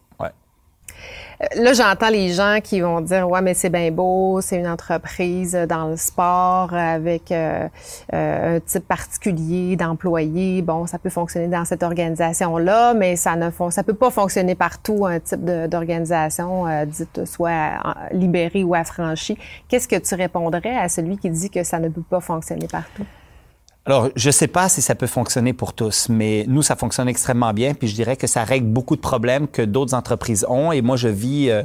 Là, 1.57 1.73
j'entends 1.73 2.11
les 2.11 2.33
gens 2.33 2.59
qui 2.63 2.81
vont 2.81 3.01
dire 3.01 3.29
ouais, 3.29 3.43
mais 3.43 3.55
c'est 3.55 3.71
bien 3.71 3.91
beau, 3.91 4.41
c'est 4.41 4.57
une 4.57 4.69
entreprise 4.69 5.53
dans 5.69 5.89
le 5.89 5.97
sport 5.97 6.73
avec 6.73 7.33
euh, 7.33 7.69
euh, 8.13 8.57
un 8.57 8.61
type 8.61 8.87
particulier 8.87 9.75
d'employés. 9.77 10.63
Bon, 10.63 10.87
ça 10.87 10.99
peut 10.99 11.11
fonctionner 11.11 11.49
dans 11.49 11.65
cette 11.65 11.83
organisation-là, 11.83 12.95
mais 12.95 13.17
ça 13.17 13.35
ne 13.35 13.51
ça 13.71 13.83
peut 13.83 13.95
pas 13.95 14.11
fonctionner 14.11 14.55
partout 14.55 15.07
un 15.07 15.19
type 15.19 15.45
d'organisation 15.45 16.69
euh, 16.69 16.85
dite 16.85 17.25
soit 17.25 17.73
libérée 18.13 18.63
ou 18.63 18.75
affranchie. 18.75 19.37
Qu'est-ce 19.69 19.89
que 19.89 19.97
tu 19.97 20.15
répondrais 20.15 20.77
à 20.77 20.89
celui 20.89 21.19
qui 21.19 21.31
dit 21.31 21.51
que 21.51 21.65
ça 21.65 21.81
ne 21.81 21.89
peut 21.89 22.03
pas 22.09 22.21
fonctionner 22.21 22.69
partout? 22.69 23.05
Alors, 23.87 24.09
je 24.17 24.29
ne 24.29 24.33
sais 24.33 24.47
pas 24.47 24.71
si 24.71 24.81
ça 24.81 24.95
peut 24.95 25.07
fonctionner 25.07 25.53
pour 25.53 25.75
tous, 25.75 26.09
mais 26.09 26.47
nous, 26.49 26.63
ça 26.63 26.75
fonctionne 26.75 27.07
extrêmement 27.07 27.53
bien. 27.53 27.75
Puis 27.75 27.87
je 27.87 27.95
dirais 27.95 28.17
que 28.17 28.27
ça 28.27 28.43
règle 28.43 28.67
beaucoup 28.67 28.97
de 28.97 29.01
problèmes 29.03 29.47
que 29.47 29.61
d'autres 29.61 29.93
entreprises 29.93 30.47
ont. 30.49 30.73
Et 30.73 30.81
moi, 30.81 30.97
je 30.97 31.09
vis 31.09 31.51
euh, 31.51 31.63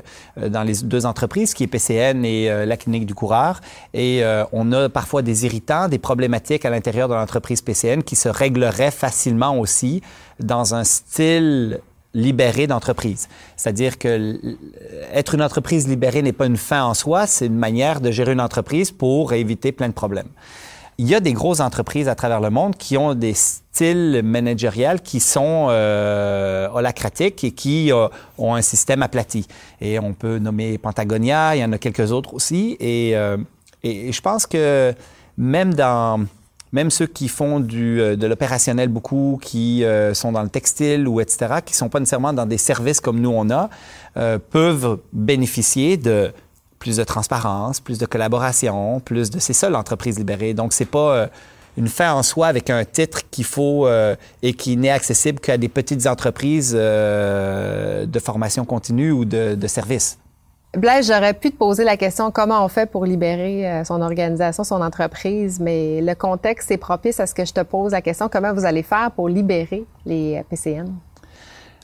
dans 0.50 0.64
les 0.64 0.84
deux 0.84 1.06
entreprises, 1.06 1.54
qui 1.54 1.64
est 1.64 1.68
PCN 1.68 2.26
et 2.26 2.52
euh, 2.52 2.66
la 2.66 2.76
clinique 2.76 3.06
du 3.06 3.16
coureur. 3.16 3.62
Et 3.94 4.22
euh, 4.22 4.44
on 4.52 4.74
a 4.74 4.90
parfois 4.90 5.22
des 5.22 5.46
irritants, 5.46 5.88
des 5.88 5.98
problématiques 5.98 6.66
à 6.66 6.70
l'intérieur 6.70 7.08
de 7.08 7.14
l'entreprise 7.14 7.62
PCN 7.62 8.04
qui 8.04 8.18
se 8.18 8.28
régleraient 8.28 8.92
facilement 8.92 9.58
aussi 9.58 10.02
dans 10.42 10.76
un 10.76 10.84
style 10.84 11.80
libéré 12.14 12.68
d'entreprise. 12.68 13.30
C'est-à-dire 13.56 13.98
que 13.98 14.38
être 15.14 15.36
une 15.36 15.42
entreprise 15.42 15.88
libérée 15.88 16.22
n'est 16.22 16.34
pas 16.34 16.48
une 16.48 16.58
fin 16.58 16.84
en 16.84 16.96
soi, 16.96 17.28
c'est 17.28 17.46
une 17.46 17.56
manière 17.56 18.02
de 18.02 18.12
gérer 18.12 18.34
une 18.34 18.42
entreprise 18.42 18.92
pour 18.92 19.32
éviter 19.32 19.72
plein 19.72 19.88
de 19.88 19.94
problèmes 19.94 20.28
il 21.00 21.08
y 21.08 21.16
a 21.16 21.22
des 21.22 21.32
grosses 21.32 21.62
entreprises 21.62 22.10
à 22.10 22.16
travers 22.16 22.42
le 22.42 22.50
monde 22.50 22.76
qui 22.76 22.98
ont 22.98 23.16
des 23.16 23.34
styles 23.34 24.22
managériels 24.22 25.00
qui 25.00 25.22
sont 25.22 25.68
euh, 25.70 26.68
holacratiques 26.74 27.42
et 27.46 27.52
qui 27.52 27.94
euh, 27.94 28.10
ont 28.38 28.54
un 28.54 28.62
système 28.62 29.02
aplati. 29.02 29.48
Et 29.80 29.98
on 29.98 30.12
peut 30.12 30.40
nommer 30.40 30.78
Pentagonia, 30.78 31.56
il 31.56 31.62
y 31.62 31.64
en 31.64 31.72
a 31.72 31.78
quelques 31.78 32.12
autres 32.12 32.34
aussi. 32.34 32.76
Et, 32.82 33.16
euh, 33.16 33.38
je 33.82 34.20
pense 34.20 34.46
que 34.46 34.94
même 35.38 35.72
ceux 36.90 37.08
qui 37.08 37.30
font 37.30 37.66
euh, 37.72 38.18
de 38.18 38.28
l'opérationnel 38.28 38.90
beaucoup, 38.90 39.40
qui 39.42 39.86
sont 40.14 40.34
dans 40.34 40.44
le 40.44 40.50
textile 40.50 41.08
ou 41.08 41.22
etc., 41.22 41.62
qui 41.66 41.76
sont 41.76 41.88
pas 41.88 42.02
nécessairement 42.02 42.34
dans 42.34 42.46
des 42.46 42.58
services 42.58 43.00
comme 43.00 43.22
nous 43.22 43.32
on 43.34 43.50
a, 43.52 43.70
peuvent 44.52 45.00
bénéficier 45.14 45.96
de 45.96 46.34
plus 46.80 46.98
de 46.98 47.04
transparence, 47.04 47.80
plus 47.80 48.00
de 48.00 48.06
collaboration, 48.06 49.00
plus 49.02 49.30
de... 49.30 49.40
C'est 49.40 49.54
ça 49.54 49.70
l'entreprise 49.70 50.18
libérée. 50.18 50.54
Donc, 50.54 50.74
c'est 50.74 50.86
pas 50.86 51.14
euh, 51.16 51.28
une 51.78 51.88
fin 51.88 52.14
en 52.14 52.24
soi 52.24 52.48
avec 52.48 52.70
un 52.70 52.84
titre 52.86 53.22
qu'il 53.30 53.44
faut 53.44 53.86
euh, 53.86 54.16
et 54.42 54.54
qui 54.54 54.78
n'est 54.78 54.90
accessible 54.90 55.40
qu'à 55.40 55.58
des 55.58 55.68
petites 55.68 56.08
entreprises 56.08 56.74
euh, 56.76 58.06
de 58.06 58.20
formation 58.20 58.66
continue 58.66 59.12
ou 59.12 59.26
de, 59.26 59.56
de 59.56 59.68
services. 59.68 60.18
Blaise, 60.78 61.08
j'aurais 61.08 61.34
pu 61.34 61.50
te 61.50 61.58
poser 61.58 61.84
la 61.84 61.98
question 61.98 62.30
comment 62.30 62.64
on 62.64 62.68
fait 62.68 62.86
pour 62.86 63.04
libérer 63.04 63.84
son 63.86 64.04
organisation, 64.04 64.64
son 64.64 64.84
entreprise, 64.84 65.60
mais 65.60 66.00
le 66.00 66.14
contexte 66.14 66.70
est 66.70 66.78
propice 66.78 67.20
à 67.20 67.26
ce 67.26 67.34
que 67.34 67.44
je 67.44 67.54
te 67.54 67.62
pose 67.62 67.92
la 67.92 68.02
question 68.02 68.30
comment 68.30 68.54
vous 68.54 68.66
allez 68.66 68.84
faire 68.84 69.10
pour 69.10 69.30
libérer 69.30 69.84
les 70.06 70.44
PCN? 70.48 70.94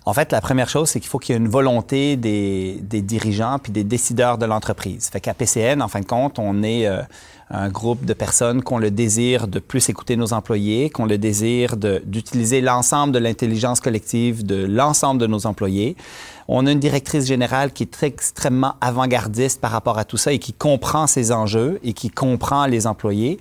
En 0.08 0.14
fait, 0.14 0.32
la 0.32 0.40
première 0.40 0.70
chose, 0.70 0.90
c'est 0.90 1.00
qu'il 1.00 1.10
faut 1.10 1.18
qu'il 1.18 1.34
y 1.34 1.36
ait 1.36 1.42
une 1.42 1.50
volonté 1.50 2.16
des, 2.16 2.80
dirigeants 3.02 3.58
puis 3.58 3.72
des 3.72 3.84
décideurs 3.84 4.38
de 4.38 4.46
l'entreprise. 4.46 5.10
Fait 5.10 5.20
qu'à 5.20 5.34
PCN, 5.34 5.82
en 5.82 5.88
fin 5.88 6.00
de 6.00 6.06
compte, 6.06 6.38
on 6.38 6.62
est 6.62 6.86
euh, 6.86 7.02
un 7.50 7.70
groupe 7.70 8.06
de 8.06 8.14
personnes 8.14 8.64
qui 8.64 8.72
ont 8.72 8.78
le 8.78 8.92
désir 8.92 9.48
de 9.48 9.58
plus 9.58 9.90
écouter 9.90 10.16
nos 10.16 10.32
employés, 10.34 10.92
qui 10.92 11.02
ont 11.02 11.08
le 11.08 11.18
désir 11.18 11.76
d'utiliser 11.78 12.62
l'ensemble 12.62 13.14
de 13.14 13.20
l'intelligence 13.20 13.80
collective 13.80 14.46
de 14.46 14.64
l'ensemble 14.66 15.20
de 15.20 15.26
nos 15.26 15.48
employés. 15.48 15.96
On 16.48 16.68
a 16.68 16.72
une 16.72 16.80
directrice 16.80 17.26
générale 17.26 17.72
qui 17.72 17.84
est 17.84 17.92
très, 17.92 18.08
extrêmement 18.08 18.76
avant-gardiste 18.82 19.60
par 19.60 19.72
rapport 19.72 19.98
à 19.98 20.06
tout 20.06 20.18
ça 20.18 20.32
et 20.32 20.38
qui 20.38 20.54
comprend 20.54 21.08
ces 21.08 21.32
enjeux 21.32 21.80
et 21.84 21.94
qui 21.94 22.12
comprend 22.12 22.68
les 22.68 22.86
employés. 22.86 23.40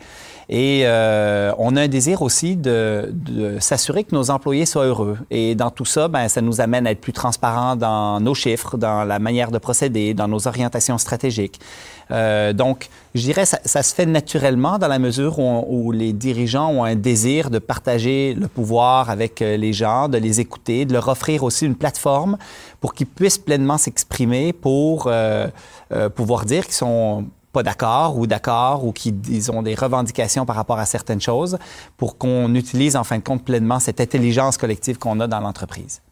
Et 0.49 0.83
euh, 0.85 1.53
on 1.59 1.77
a 1.77 1.83
un 1.83 1.89
désir 1.89 2.23
aussi 2.23 2.57
de, 2.57 3.11
de 3.13 3.59
s'assurer 3.61 4.05
que 4.05 4.15
nos 4.15 4.31
employés 4.31 4.67
soient 4.67 4.87
heureux. 4.87 5.19
Et 5.31 5.55
dans 5.55 5.71
tout 5.71 5.85
ça, 5.85 6.09
ben, 6.09 6.29
ça 6.29 6.41
nous 6.41 6.61
amène 6.61 6.87
à 6.87 6.91
être 6.91 7.01
plus 7.01 7.13
transparents 7.13 7.77
dans 7.77 8.21
nos 8.21 8.35
chiffres, 8.35 8.77
dans 8.77 9.05
la 9.05 9.19
manière 9.19 9.51
de 9.51 9.59
procéder, 9.59 10.15
dans 10.15 10.29
nos 10.29 10.47
orientations 10.47 10.99
stratégiques. 10.99 11.61
Euh, 12.11 12.53
donc, 12.53 12.89
je 13.15 13.23
dirais, 13.23 13.47
ça, 13.47 13.59
ça, 13.65 13.83
se 13.83 13.95
fait 13.95 14.07
naturellement 14.07 14.79
dans 14.79 14.89
la 14.89 14.99
mesure 14.99 15.39
où, 15.39 15.65
où, 15.69 15.93
les 15.93 16.13
dirigeants 16.13 16.71
ont 16.71 16.85
un 16.85 16.97
désir 16.97 17.49
de 17.49 17.59
partager 17.59 18.35
le 18.35 18.49
pouvoir 18.49 19.09
avec 19.09 19.41
euh, 19.41 19.57
les 19.57 19.73
gens, 19.73 20.09
de 20.09 20.19
les 20.19 20.41
écouter, 20.41 20.85
de 20.85 20.93
leur 20.93 21.09
offrir 21.09 21.45
aussi 21.45 21.65
une 21.65 21.77
plateforme 21.77 22.37
pour 22.81 22.93
qu'ils 22.93 23.07
puissent 23.07 23.39
pleinement 23.39 23.79
s'exprimer, 23.79 24.53
pour 24.53 25.07
euh, 25.07 25.47
euh, 25.93 26.09
pouvoir 26.09 26.45
dire 26.45 26.65
qu'ils 26.65 26.75
sont 26.75 27.25
pas 27.55 27.63
d'accord 27.63 28.19
ou 28.19 28.27
d'accord 28.27 28.85
ou 28.85 28.93
qui 28.93 29.15
ont 29.49 29.63
des 29.63 29.75
revendications 29.75 30.45
par 30.45 30.57
rapport 30.57 30.79
à 30.79 30.87
certaines 30.87 31.21
choses 31.21 31.57
pour 31.97 32.19
qu'on 32.19 32.55
utilise 32.55 32.97
en 32.97 33.05
fin 33.05 33.19
de 33.19 33.23
compte 33.23 33.45
pleinement 33.45 33.79
cette 33.79 34.01
intelligence 34.01 34.59
collective 34.59 34.99
qu'on 34.99 35.21
a 35.21 35.27
dans 35.27 35.41
l'entreprise. 35.41 36.03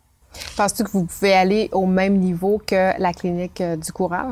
Penses-tu 0.57 0.85
que 0.85 0.90
vous 0.92 1.05
pouvez 1.05 1.35
aller 1.35 1.68
au 1.72 1.85
même 1.85 2.16
niveau 2.16 2.62
que 2.64 2.98
la 2.98 3.12
clinique 3.12 3.61
euh, 3.61 3.76
du 3.76 3.92
coureur? 3.92 4.28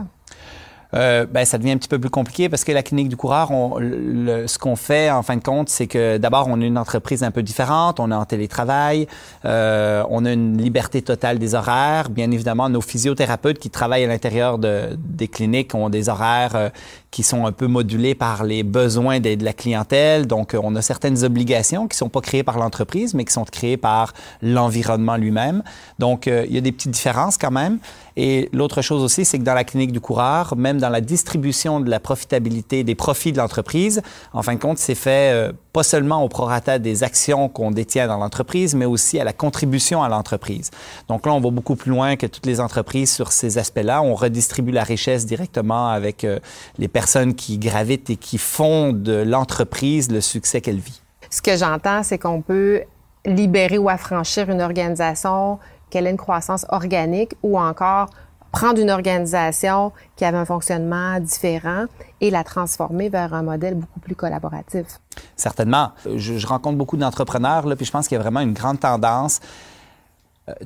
Euh, 0.94 1.26
ben, 1.30 1.44
ça 1.44 1.58
devient 1.58 1.72
un 1.72 1.76
petit 1.76 1.88
peu 1.88 1.98
plus 1.98 2.10
compliqué 2.10 2.48
parce 2.48 2.64
que 2.64 2.72
la 2.72 2.82
clinique 2.82 3.08
du 3.08 3.16
coureur, 3.16 3.50
on, 3.50 3.78
le, 3.78 4.46
ce 4.46 4.58
qu'on 4.58 4.76
fait 4.76 5.10
en 5.10 5.22
fin 5.22 5.36
de 5.36 5.42
compte, 5.42 5.68
c'est 5.68 5.86
que 5.86 6.18
d'abord, 6.18 6.46
on 6.48 6.60
est 6.60 6.66
une 6.66 6.78
entreprise 6.78 7.22
un 7.22 7.30
peu 7.30 7.42
différente, 7.42 8.00
on 8.00 8.10
est 8.10 8.14
en 8.14 8.24
télétravail, 8.24 9.06
euh, 9.44 10.02
on 10.10 10.24
a 10.24 10.32
une 10.32 10.58
liberté 10.58 11.02
totale 11.02 11.38
des 11.38 11.54
horaires. 11.54 12.10
Bien 12.10 12.30
évidemment, 12.30 12.68
nos 12.68 12.80
physiothérapeutes 12.80 13.58
qui 13.58 13.70
travaillent 13.70 14.04
à 14.04 14.08
l'intérieur 14.08 14.58
de, 14.58 14.96
des 14.98 15.28
cliniques 15.28 15.74
ont 15.74 15.90
des 15.90 16.08
horaires 16.08 16.56
euh, 16.56 16.68
qui 17.10 17.22
sont 17.22 17.46
un 17.46 17.52
peu 17.52 17.66
modulés 17.66 18.14
par 18.14 18.44
les 18.44 18.62
besoins 18.62 19.18
de, 19.18 19.36
la 19.42 19.52
clientèle. 19.52 20.26
Donc, 20.26 20.56
on 20.60 20.76
a 20.76 20.82
certaines 20.82 21.24
obligations 21.24 21.88
qui 21.88 21.96
sont 21.96 22.08
pas 22.08 22.20
créées 22.20 22.42
par 22.42 22.58
l'entreprise, 22.58 23.14
mais 23.14 23.24
qui 23.24 23.32
sont 23.32 23.44
créées 23.44 23.76
par 23.76 24.12
l'environnement 24.42 25.16
lui-même. 25.16 25.62
Donc, 25.98 26.28
euh, 26.28 26.46
il 26.48 26.54
y 26.54 26.58
a 26.58 26.60
des 26.60 26.72
petites 26.72 26.92
différences 26.92 27.36
quand 27.36 27.50
même. 27.50 27.78
Et 28.16 28.48
l'autre 28.52 28.82
chose 28.82 29.02
aussi, 29.02 29.24
c'est 29.24 29.38
que 29.38 29.44
dans 29.44 29.54
la 29.54 29.64
clinique 29.64 29.92
du 29.92 30.00
coureur, 30.00 30.56
même 30.56 30.78
dans 30.78 30.88
la 30.88 31.00
distribution 31.00 31.80
de 31.80 31.90
la 31.90 32.00
profitabilité, 32.00 32.84
des 32.84 32.94
profits 32.94 33.32
de 33.32 33.38
l'entreprise, 33.38 34.02
en 34.32 34.42
fin 34.42 34.54
de 34.54 34.60
compte, 34.60 34.78
c'est 34.78 34.94
fait 34.94 35.32
euh, 35.32 35.52
pas 35.72 35.82
seulement 35.82 36.22
au 36.24 36.28
prorata 36.28 36.78
des 36.78 37.02
actions 37.04 37.48
qu'on 37.48 37.70
détient 37.70 38.06
dans 38.06 38.18
l'entreprise, 38.18 38.74
mais 38.74 38.84
aussi 38.84 39.18
à 39.20 39.24
la 39.24 39.32
contribution 39.32 40.02
à 40.02 40.08
l'entreprise. 40.08 40.70
Donc 41.08 41.26
là, 41.26 41.32
on 41.32 41.40
va 41.40 41.50
beaucoup 41.50 41.76
plus 41.76 41.90
loin 41.90 42.16
que 42.16 42.26
toutes 42.26 42.46
les 42.46 42.60
entreprises 42.60 43.12
sur 43.12 43.32
ces 43.32 43.58
aspects-là. 43.58 44.02
On 44.02 44.14
redistribue 44.14 44.72
la 44.72 44.84
richesse 44.84 45.26
directement 45.26 45.88
avec 45.88 46.24
euh, 46.24 46.38
les 46.78 46.88
personnes 46.88 47.34
qui 47.34 47.58
gravitent 47.58 48.10
et 48.10 48.16
qui 48.16 48.38
font 48.38 48.92
de 48.92 49.22
l'entreprise 49.22 50.10
le 50.10 50.20
succès 50.20 50.60
qu'elle 50.60 50.78
vit. 50.78 51.00
Ce 51.30 51.40
que 51.40 51.56
j'entends, 51.56 52.02
c'est 52.02 52.18
qu'on 52.18 52.42
peut 52.42 52.82
libérer 53.24 53.78
ou 53.78 53.88
affranchir 53.88 54.50
une 54.50 54.62
organisation 54.62 55.58
qu'elle 55.90 56.06
ait 56.06 56.10
une 56.10 56.16
croissance 56.16 56.66
organique 56.70 57.34
ou 57.42 57.58
encore 57.58 58.08
prendre 58.52 58.80
une 58.80 58.90
organisation 58.90 59.92
qui 60.16 60.24
avait 60.24 60.38
un 60.38 60.44
fonctionnement 60.44 61.20
différent 61.20 61.86
et 62.20 62.30
la 62.30 62.44
transformer 62.44 63.08
vers 63.08 63.32
un 63.34 63.42
modèle 63.42 63.74
beaucoup 63.74 64.00
plus 64.00 64.14
collaboratif. 64.14 65.00
Certainement. 65.36 65.92
Je, 66.16 66.46
rencontre 66.46 66.76
beaucoup 66.76 66.96
d'entrepreneurs, 66.96 67.64
puis 67.76 67.86
je 67.86 67.92
pense 67.92 68.08
qu'il 68.08 68.16
y 68.16 68.18
a 68.18 68.22
vraiment 68.22 68.40
une 68.40 68.52
grande 68.52 68.80
tendance 68.80 69.40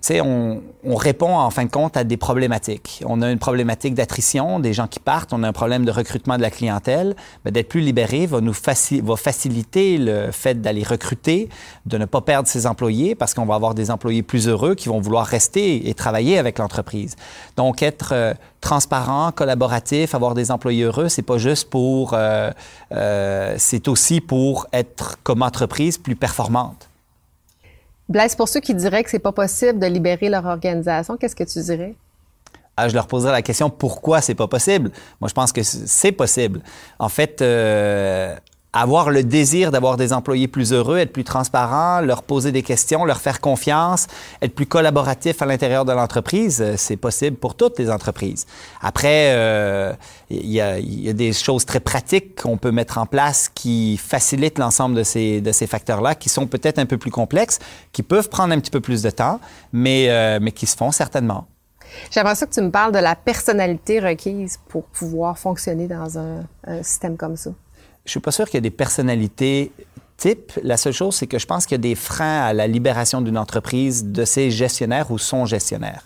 sais, 0.01 0.21
on, 0.21 0.63
on, 0.85 0.97
répond 0.97 1.37
en 1.37 1.51
fin 1.51 1.65
de 1.65 1.71
compte 1.71 1.97
à 1.97 2.05
des 2.05 2.17
problématiques. 2.17 3.03
On 3.07 3.23
a 3.23 3.31
une 3.31 3.39
problématique 3.39 3.95
d'attrition, 3.95 4.61
des 4.61 4.73
gens 4.73 4.87
qui 4.87 5.01
partent, 5.01 5.33
on 5.33 5.43
a 5.43 5.49
un 5.49 5.53
problème 5.53 5.85
de 5.85 5.91
recrutement 5.91 6.37
de 6.37 6.43
la 6.43 6.51
clientèle. 6.51 7.17
D'être 7.45 7.69
plus 7.69 7.81
libéré 7.81 8.27
va 8.27 8.41
nous 8.41 8.53
faciliter 8.53 9.99
le 9.99 10.31
fait 10.31 10.61
d'aller 10.61 10.83
recruter, 10.83 11.49
de 11.87 11.99
ne 11.99 12.05
pas 12.05 12.21
perdre 12.21 12.49
ses 12.49 12.67
employés 12.67 13.15
parce 13.15 13.35
qu'on 13.35 13.47
va 13.47 13.55
avoir 13.55 13.75
des 13.75 13.91
employés 13.91 14.23
plus 14.23 14.49
heureux 14.49 14.75
qui 14.75 14.89
vont 14.89 15.01
vouloir 15.01 15.27
rester 15.27 15.89
et 15.89 15.95
travailler 15.95 16.39
avec 16.39 16.59
l'entreprise. 16.59 17.17
Donc, 17.57 17.83
être 17.83 18.13
euh, 18.13 18.35
transparent, 18.61 19.33
collaboratif, 19.33 20.15
avoir 20.15 20.35
des 20.35 20.51
employés 20.51 20.85
heureux, 20.85 21.09
c'est 21.09 21.23
pas 21.23 21.39
juste 21.39 21.71
pour, 21.71 22.15
euh, 22.15 22.51
euh 22.93 23.55
c'est 23.59 23.89
aussi 23.89 24.21
pour 24.21 24.67
être 24.73 25.19
comme 25.23 25.43
entreprise 25.43 25.99
plus 25.99 26.17
performante. 26.17 26.89
Blaise, 28.09 28.35
pour 28.35 28.49
ceux 28.49 28.61
qui 28.61 28.75
diraient 28.75 29.03
que 29.03 29.11
c'est 29.11 29.19
pas 29.19 29.33
possible 29.33 29.79
de 29.79 29.87
libérer 29.87 30.29
leur 30.29 30.45
organisation, 30.45 31.17
qu'est-ce 31.17 31.37
que 31.37 31.45
tu 31.45 31.61
dirais? 31.61 31.95
Ah, 32.77 32.89
je 32.89 32.95
leur 32.95 33.07
poserais 33.07 33.33
la 33.33 33.43
question 33.43 33.71
pourquoi 33.71 34.21
c'est 34.21 34.35
pas 34.35 34.49
possible? 34.49 34.91
Moi, 35.21 35.29
je 35.29 35.35
pense 35.35 35.53
que 35.53 35.63
c'est 35.63 36.13
possible. 36.13 36.61
En 36.99 37.09
fait, 37.09 37.41
euh, 37.41 38.35
avoir 38.75 39.09
le 39.09 39.23
désir 39.23 39.71
d'avoir 39.71 39.97
des 39.97 40.13
employés 40.13 40.49
plus 40.49 40.73
heureux, 40.73 40.99
être 40.99 41.13
plus 41.13 41.23
transparent, 41.23 42.01
leur 42.01 42.25
poser 42.25 42.51
des 42.51 42.65
questions, 42.65 43.05
leur 43.05 43.21
faire 43.21 43.41
confiance, 43.41 44.09
être 44.43 44.55
plus 44.55 44.67
collaboratif 44.67 45.41
à 45.41 45.47
l'intérieur 45.47 45.85
de 45.85 45.93
l'entreprise, 45.93 46.61
euh, 46.61 46.75
c'est 46.77 46.97
possible 46.97 47.37
pour 47.37 47.55
toutes 47.55 47.79
les 47.79 47.89
entreprises. 47.89 48.47
Après, 48.83 49.33
euh, 49.33 49.93
il 50.29 50.51
y, 50.51 50.61
a, 50.61 50.81
y, 50.81 51.09
a, 51.09 51.13
des 51.13 51.33
choses 51.33 51.65
très 51.65 51.79
pratiques 51.79 52.43
qu'on 52.43 52.57
peut 52.57 52.73
mettre 52.73 52.99
en 52.99 53.07
place 53.07 53.49
qui 53.49 53.97
facilitent 53.97 54.59
l'ensemble 54.59 54.97
de 54.97 55.05
ces, 55.05 55.41
de 55.41 55.53
ces 55.53 55.69
facteurs-là, 55.69 56.17
qui 56.17 56.29
sont 56.29 56.49
peut-être 56.49 56.81
un 56.81 56.87
peu 56.87 56.99
plus 56.99 57.13
complexes, 57.13 57.61
qui 57.93 58.03
peuvent 58.03 58.29
prendre 58.29 58.53
un 58.53 58.59
petit 58.59 58.73
peu 58.73 58.81
plus 58.81 59.03
de 59.03 59.11
temps, 59.11 59.39
mais, 59.73 60.07
euh, 60.09 60.41
mais 60.43 60.51
qui 60.51 60.67
se 60.67 60.77
font 60.77 60.91
certainement. 60.91 61.47
J'aimerais 62.11 62.35
ça 62.35 62.47
que 62.47 62.53
tu 62.53 62.61
me 62.61 62.73
parles 62.73 62.91
de 62.91 62.99
la 62.99 63.15
personnalité 63.15 64.01
requise 64.01 64.59
pour 64.69 64.83
pouvoir 64.87 65.39
fonctionner 65.39 65.87
dans 65.87 66.19
un, 66.19 66.45
un 66.67 66.83
système 66.83 67.17
comme 67.17 67.37
ça. 67.37 67.51
Je 68.05 68.11
suis 68.11 68.21
pas 68.21 68.33
sûr 68.33 68.47
qu'il 68.47 68.55
y 68.55 68.59
a 68.59 68.61
des 68.63 68.71
personnalités 68.71 69.73
type. 70.17 70.53
La 70.63 70.77
seule 70.77 70.93
chose, 70.93 71.15
c'est 71.15 71.27
que 71.27 71.39
je 71.39 71.47
pense 71.47 71.67
qu'il 71.67 71.75
y 71.75 71.81
a 71.81 71.83
des 71.83 71.95
freins 71.95 72.43
à 72.43 72.53
la 72.53 72.67
libération 72.67 73.21
d'une 73.21 73.39
entreprise 73.39 74.05
de 74.05 74.25
ses 74.25 74.51
gestionnaires 74.51 75.11
ou 75.11 75.19
son 75.19 75.47
gestionnaire. 75.47 76.03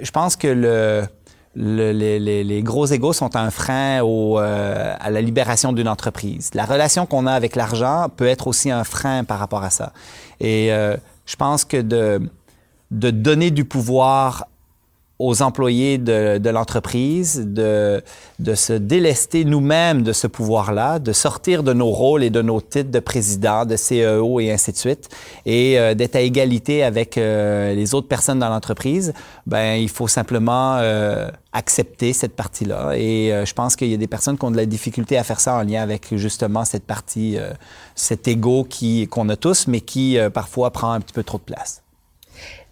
Je 0.00 0.10
pense 0.10 0.36
que 0.36 0.48
le, 0.48 1.06
le, 1.54 1.92
les, 1.92 2.44
les, 2.44 2.62
gros 2.62 2.86
égaux 2.86 3.12
sont 3.12 3.34
un 3.36 3.50
frein 3.50 4.02
au, 4.02 4.38
euh, 4.38 4.94
à 4.98 5.10
la 5.10 5.20
libération 5.20 5.72
d'une 5.72 5.88
entreprise. 5.88 6.50
La 6.54 6.64
relation 6.64 7.06
qu'on 7.06 7.26
a 7.26 7.32
avec 7.32 7.56
l'argent 7.56 8.08
peut 8.14 8.26
être 8.26 8.46
aussi 8.46 8.70
un 8.70 8.84
frein 8.84 9.24
par 9.24 9.38
rapport 9.38 9.64
à 9.64 9.70
ça. 9.70 9.92
Et 10.40 10.72
euh, 10.72 10.96
je 11.24 11.36
pense 11.36 11.64
que 11.64 11.80
de, 11.80 12.20
de 12.90 13.10
donner 13.10 13.50
du 13.50 13.64
pouvoir 13.64 14.48
aux 15.18 15.42
employés 15.42 15.98
de, 15.98 16.38
de 16.38 16.50
l'entreprise 16.50 17.42
de, 17.46 18.02
de 18.38 18.54
se 18.54 18.72
délester 18.72 19.44
nous-mêmes 19.44 20.02
de 20.02 20.12
ce 20.12 20.26
pouvoir-là, 20.26 20.98
de 20.98 21.12
sortir 21.12 21.62
de 21.62 21.72
nos 21.72 21.90
rôles 21.90 22.22
et 22.22 22.30
de 22.30 22.42
nos 22.42 22.60
titres 22.60 22.90
de 22.90 23.00
président, 23.00 23.64
de 23.64 23.76
CEO 23.76 24.40
et 24.40 24.52
ainsi 24.52 24.72
de 24.72 24.76
suite, 24.76 25.08
et 25.46 25.78
euh, 25.78 25.94
d'être 25.94 26.16
à 26.16 26.20
égalité 26.20 26.82
avec 26.82 27.16
euh, 27.16 27.74
les 27.74 27.94
autres 27.94 28.08
personnes 28.08 28.38
dans 28.38 28.48
l'entreprise, 28.50 29.12
ben 29.46 29.74
il 29.74 29.88
faut 29.88 30.08
simplement 30.08 30.76
euh, 30.76 31.28
accepter 31.56 32.12
cette 32.12 32.36
partie-là. 32.36 32.92
Et 32.96 33.32
euh, 33.32 33.44
je 33.44 33.54
pense 33.54 33.76
qu'il 33.76 33.88
y 33.88 33.94
a 33.94 33.96
des 33.96 34.06
personnes 34.06 34.36
qui 34.36 34.44
ont 34.44 34.50
de 34.50 34.56
la 34.56 34.66
difficulté 34.66 35.16
à 35.16 35.24
faire 35.24 35.40
ça 35.40 35.54
en 35.54 35.62
lien 35.62 35.82
avec 35.82 36.14
justement 36.16 36.64
cette 36.64 36.84
partie, 36.84 37.38
euh, 37.38 37.52
cet 37.94 38.28
ego 38.28 38.64
qui 38.68 39.08
qu'on 39.08 39.28
a 39.30 39.36
tous, 39.36 39.66
mais 39.66 39.80
qui 39.80 40.18
euh, 40.18 40.30
parfois 40.30 40.70
prend 40.70 40.92
un 40.92 41.00
petit 41.00 41.14
peu 41.14 41.24
trop 41.24 41.38
de 41.38 41.44
place. 41.44 41.82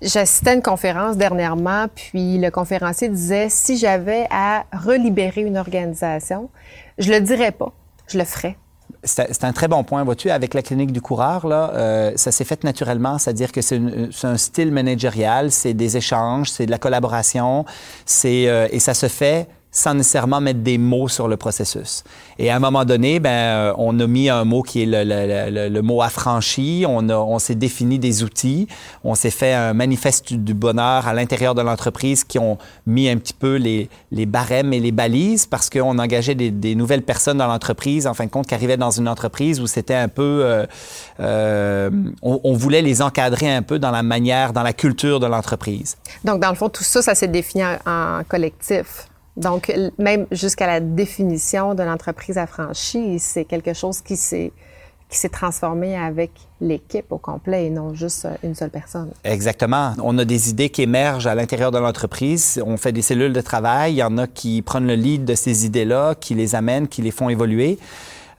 J'assistais 0.05 0.51
à 0.51 0.53
une 0.53 0.63
conférence 0.63 1.17
dernièrement, 1.17 1.87
puis 1.95 2.37
le 2.37 2.51
conférencier 2.51 3.09
disait 3.09 3.49
si 3.49 3.79
j'avais 3.79 4.27
à 4.31 4.65
relibérer 4.71 5.41
une 5.41 5.57
organisation, 5.57 6.51
je 6.99 7.11
le 7.11 7.21
dirais 7.21 7.53
pas, 7.53 7.73
je 8.09 8.19
le 8.19 8.25
ferais. 8.25 8.59
C'est 9.03 9.45
un 9.45 9.53
très 9.53 9.69
bon 9.69 9.83
point. 9.83 10.05
Vois-tu, 10.05 10.31
avec 10.31 10.53
la 10.53 10.63
clinique 10.63 10.93
du 10.93 11.01
coureur, 11.01 11.47
là, 11.47 11.71
euh, 11.75 12.13
ça 12.17 12.33
s'est 12.33 12.45
fait 12.45 12.65
naturellement, 12.65 13.19
c'est-à-dire 13.19 13.51
que 13.51 13.63
c'est 13.63 13.81
un 14.23 14.37
style 14.37 14.73
managérial, 14.73 15.51
c'est 15.51 15.75
des 15.75 15.97
échanges, 15.97 16.51
c'est 16.51 16.67
de 16.67 16.71
la 16.71 16.79
collaboration, 16.79 17.65
c'est 18.05 18.47
euh, 18.49 18.69
et 18.71 18.81
ça 18.81 18.93
se 18.93 19.09
fait 19.09 19.49
sans 19.75 19.93
nécessairement 19.93 20.41
mettre 20.41 20.61
des 20.61 20.79
mots 20.79 21.09
sur 21.09 21.27
le 21.27 21.37
processus. 21.37 22.05
Et 22.39 22.49
à 22.49 22.57
un 22.57 22.61
moment 22.61 22.85
donné, 22.85 23.19
ben, 23.19 23.31
euh, 23.31 23.73
on 23.77 23.99
a 23.99 24.07
mis 24.07 24.31
un 24.31 24.45
mot 24.45 24.63
qui 24.63 24.83
est 24.83 24.87
le, 24.87 25.03
le, 25.05 25.69
le, 25.69 25.83
mot 25.83 26.01
affranchi, 26.01 26.85
on, 26.89 27.09
a, 27.09 27.17
on 27.17 27.41
s'est 27.41 27.57
défini 27.57 27.99
des 27.99 28.23
outils, 28.23 28.69
on 29.03 29.17
s'est 29.17 29.33
fait 29.33 29.53
un 29.53 29.75
manifeste 29.75 30.33
du 30.33 30.55
bonheur 30.55 31.09
à 31.09 31.13
l'intérieur 31.13 31.57
de 31.57 31.61
l'entreprise 31.61 32.23
qui 32.23 32.39
ont 32.39 32.57
mis 32.87 33.09
un 33.09 33.17
petit 33.17 33.35
peu 33.35 33.57
les, 33.57 33.91
les 34.13 34.27
barèmes 34.27 34.73
et 34.73 34.79
les 34.79 34.93
balises 34.93 35.47
parce 35.47 35.69
qu'on 35.69 35.99
engageait 35.99 36.37
des, 36.37 36.75
nouvelles 36.77 37.03
personnes 37.03 37.39
dans 37.39 37.49
l'entreprise, 37.49 38.07
en 38.07 38.15
fin 38.15 38.27
de 38.27 38.31
compte, 38.31 38.47
qui 38.47 38.55
arrivaient 38.55 38.77
dans 38.77 38.93
une 38.93 39.09
entreprise 39.09 39.61
où 39.61 39.67
c'était 39.67 39.95
un 39.95 40.09
peu... 40.09 40.43
Euh, 40.45 40.67
euh, 41.19 41.91
on, 42.23 42.53
voulait 42.55 42.83
les 42.83 43.03
encadrer 43.03 43.53
un 43.53 43.63
peu 43.63 43.81
dans 43.81 43.91
la 43.91 44.05
manière, 44.05 44.53
dans 44.53 44.63
la 44.63 44.73
culture 44.73 45.19
de 45.19 45.27
l'entreprise. 45.27 45.97
Donc, 46.23 46.41
dans 46.41 46.51
le 46.51 46.55
fond, 46.55 46.69
tout 46.69 46.85
ça, 46.85 47.03
ça 47.03 47.17
s'est 47.17 47.29
défini 47.29 47.65
en 47.87 48.23
collectif. 48.29 49.09
Donc, 49.37 49.73
même 49.99 50.27
jusqu'à 50.31 50.67
la 50.67 50.81
définition 50.81 51.75
de 51.75 51.83
l'entreprise 51.83 52.39
affranchie, 52.39 53.19
c'est 53.19 53.45
quelque 53.45 53.75
chose 53.75 54.01
qui 54.01 54.17
s'est 54.17 54.53
qui 55.11 55.19
s'est 55.19 55.29
transformé 55.29 55.97
avec 55.97 56.33
l'équipe 56.61 57.13
au 57.13 57.19
complet 57.19 57.67
et 57.67 57.71
non 57.71 57.95
juste 57.95 58.27
une 58.43 58.55
seule 58.55 58.71
personne. 58.71 59.13
Exactement. 59.23 59.93
On 60.03 60.17
a 60.19 60.25
des 60.25 60.51
idées 60.51 60.71
qui 60.71 60.83
émergent 60.83 61.27
à 61.27 61.35
l'intérieur 61.35 61.71
de 61.71 61.79
l'entreprise. 61.79 62.61
On 62.67 62.77
fait 62.77 62.91
des 62.91 63.03
cellules 63.03 63.33
de 63.33 63.41
travail. 63.41 63.93
Il 63.93 63.97
y 63.97 64.03
en 64.03 64.19
a 64.19 64.27
qui 64.27 64.63
prennent 64.63 64.87
le 64.87 64.95
lead 64.95 65.25
de 65.25 65.35
ces 65.35 65.67
idées-là, 65.67 66.15
qui 66.17 66.35
les 66.35 66.55
amènent, 66.55 66.89
qui 66.89 67.03
les 67.03 67.13
font 67.13 67.29
évoluer. 67.29 67.79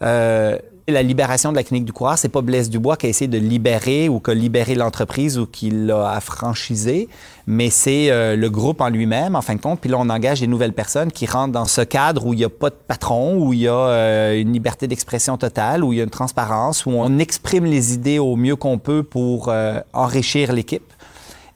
Euh, 0.01 0.57
la 0.87 1.01
libération 1.01 1.51
de 1.51 1.55
la 1.55 1.63
clinique 1.63 1.85
du 1.85 1.93
coureur, 1.93 2.17
c'est 2.17 2.29
pas 2.29 2.41
Blaise 2.41 2.69
Dubois 2.69 2.95
qui 2.95 3.07
a 3.07 3.09
essayé 3.09 3.27
de 3.27 3.39
libérer 3.39 4.07
ou 4.07 4.19
qui 4.19 4.31
a 4.31 4.33
libéré 4.35 4.75
l'entreprise 4.75 5.39
ou 5.39 5.47
qui 5.47 5.71
l'a 5.71 6.11
affranchisé, 6.11 7.09
mais 7.47 7.71
c'est 7.71 8.11
euh, 8.11 8.35
le 8.35 8.49
groupe 8.51 8.81
en 8.81 8.89
lui-même, 8.89 9.35
en 9.35 9.41
fin 9.41 9.55
de 9.55 9.61
compte. 9.61 9.79
Puis 9.81 9.89
là, 9.89 9.97
on 9.99 10.09
engage 10.09 10.41
des 10.41 10.47
nouvelles 10.47 10.73
personnes 10.73 11.11
qui 11.11 11.25
rentrent 11.25 11.53
dans 11.53 11.65
ce 11.65 11.81
cadre 11.81 12.25
où 12.27 12.33
il 12.33 12.37
n'y 12.37 12.45
a 12.45 12.49
pas 12.49 12.69
de 12.69 12.75
patron, 12.75 13.37
où 13.37 13.53
il 13.53 13.61
y 13.61 13.67
a 13.67 13.73
euh, 13.73 14.39
une 14.39 14.53
liberté 14.53 14.87
d'expression 14.87 15.37
totale, 15.37 15.83
où 15.83 15.91
il 15.91 15.97
y 15.97 16.01
a 16.01 16.03
une 16.03 16.09
transparence, 16.11 16.85
où 16.85 16.91
on 16.91 17.17
exprime 17.17 17.65
les 17.65 17.93
idées 17.93 18.19
au 18.19 18.35
mieux 18.35 18.55
qu'on 18.55 18.77
peut 18.77 19.01
pour 19.01 19.49
euh, 19.49 19.79
enrichir 19.93 20.53
l'équipe. 20.53 20.93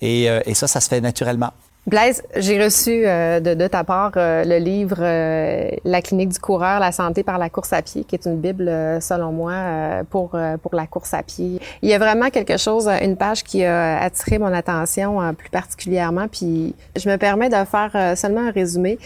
Et 0.02 0.30
ça, 0.54 0.68
ça 0.68 0.80
se 0.80 0.88
fait 0.88 1.02
naturellement. 1.02 1.52
Blaise, 1.88 2.22
j'ai 2.36 2.62
reçu 2.64 3.04
euh, 3.06 3.40
de, 3.40 3.54
de, 3.54 3.68
ta 3.68 3.84
part 3.84 4.12
euh, 4.18 4.44
le 4.44 4.58
livre 4.58 4.98
euh, 5.00 5.70
La 5.86 6.02
clinique 6.02 6.30
du 6.30 6.40
coureur, 6.40 6.80
la 6.80 6.92
santé 6.92 7.24
par 7.24 7.38
la 7.38 7.50
course 7.50 7.74
à 7.74 7.82
pied, 7.82 8.04
qui 8.04 8.16
est 8.16 8.26
une 8.26 8.38
bible, 8.40 8.70
selon 9.02 9.32
moi, 9.32 10.04
pour 10.10 10.38
pour 10.62 10.76
la 10.76 10.88
course 10.88 11.14
à 11.14 11.24
pied. 11.24 11.60
Il 11.82 11.90
y 11.90 11.94
a 11.94 11.98
vraiment 11.98 12.30
quelque 12.30 12.58
chose, 12.58 12.88
une 13.02 13.16
page 13.16 13.44
qui 13.44 13.64
a 13.64 14.02
attiré 14.02 14.38
mon 14.38 14.54
attention 14.54 15.34
plus 15.34 15.50
particulièrement. 15.50 16.28
Puis 16.28 16.76
je 16.96 17.10
me 17.10 17.18
permets 17.18 17.50
de 17.50 17.64
faire 17.66 18.18
seulement 18.18 18.48
un 18.48 18.52
résumé. 18.52 19.00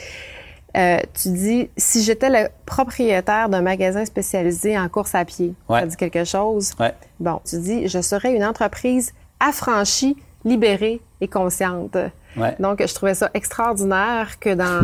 tu 0.74 1.30
dis 1.30 1.70
si 1.78 2.04
j'étais 2.04 2.30
le 2.30 2.50
propriétaire 2.66 3.50
d'un 3.50 3.62
magasin 3.62 4.04
spécialisé 4.06 4.78
en 4.78 4.90
course 4.90 5.16
à 5.16 5.26
pied, 5.26 5.54
ouais. 5.70 5.82
ça 5.82 5.86
dit 5.86 5.96
quelque 5.96 6.26
chose? 6.26 6.72
Ouais. 6.80 6.94
Bon, 7.20 7.40
tu 7.46 7.60
dis 7.60 7.88
je 7.88 8.02
serais 8.02 8.34
une 8.34 8.44
entreprise 8.44 9.14
affranchie, 9.40 10.18
libérée 10.46 11.02
et 11.22 11.28
consciente. 11.28 11.98
Ouais. 12.36 12.56
Donc, 12.60 12.84
je 12.86 12.94
trouvais 12.94 13.14
ça 13.14 13.30
extraordinaire 13.34 14.40
que 14.40 14.54
dans 14.54 14.82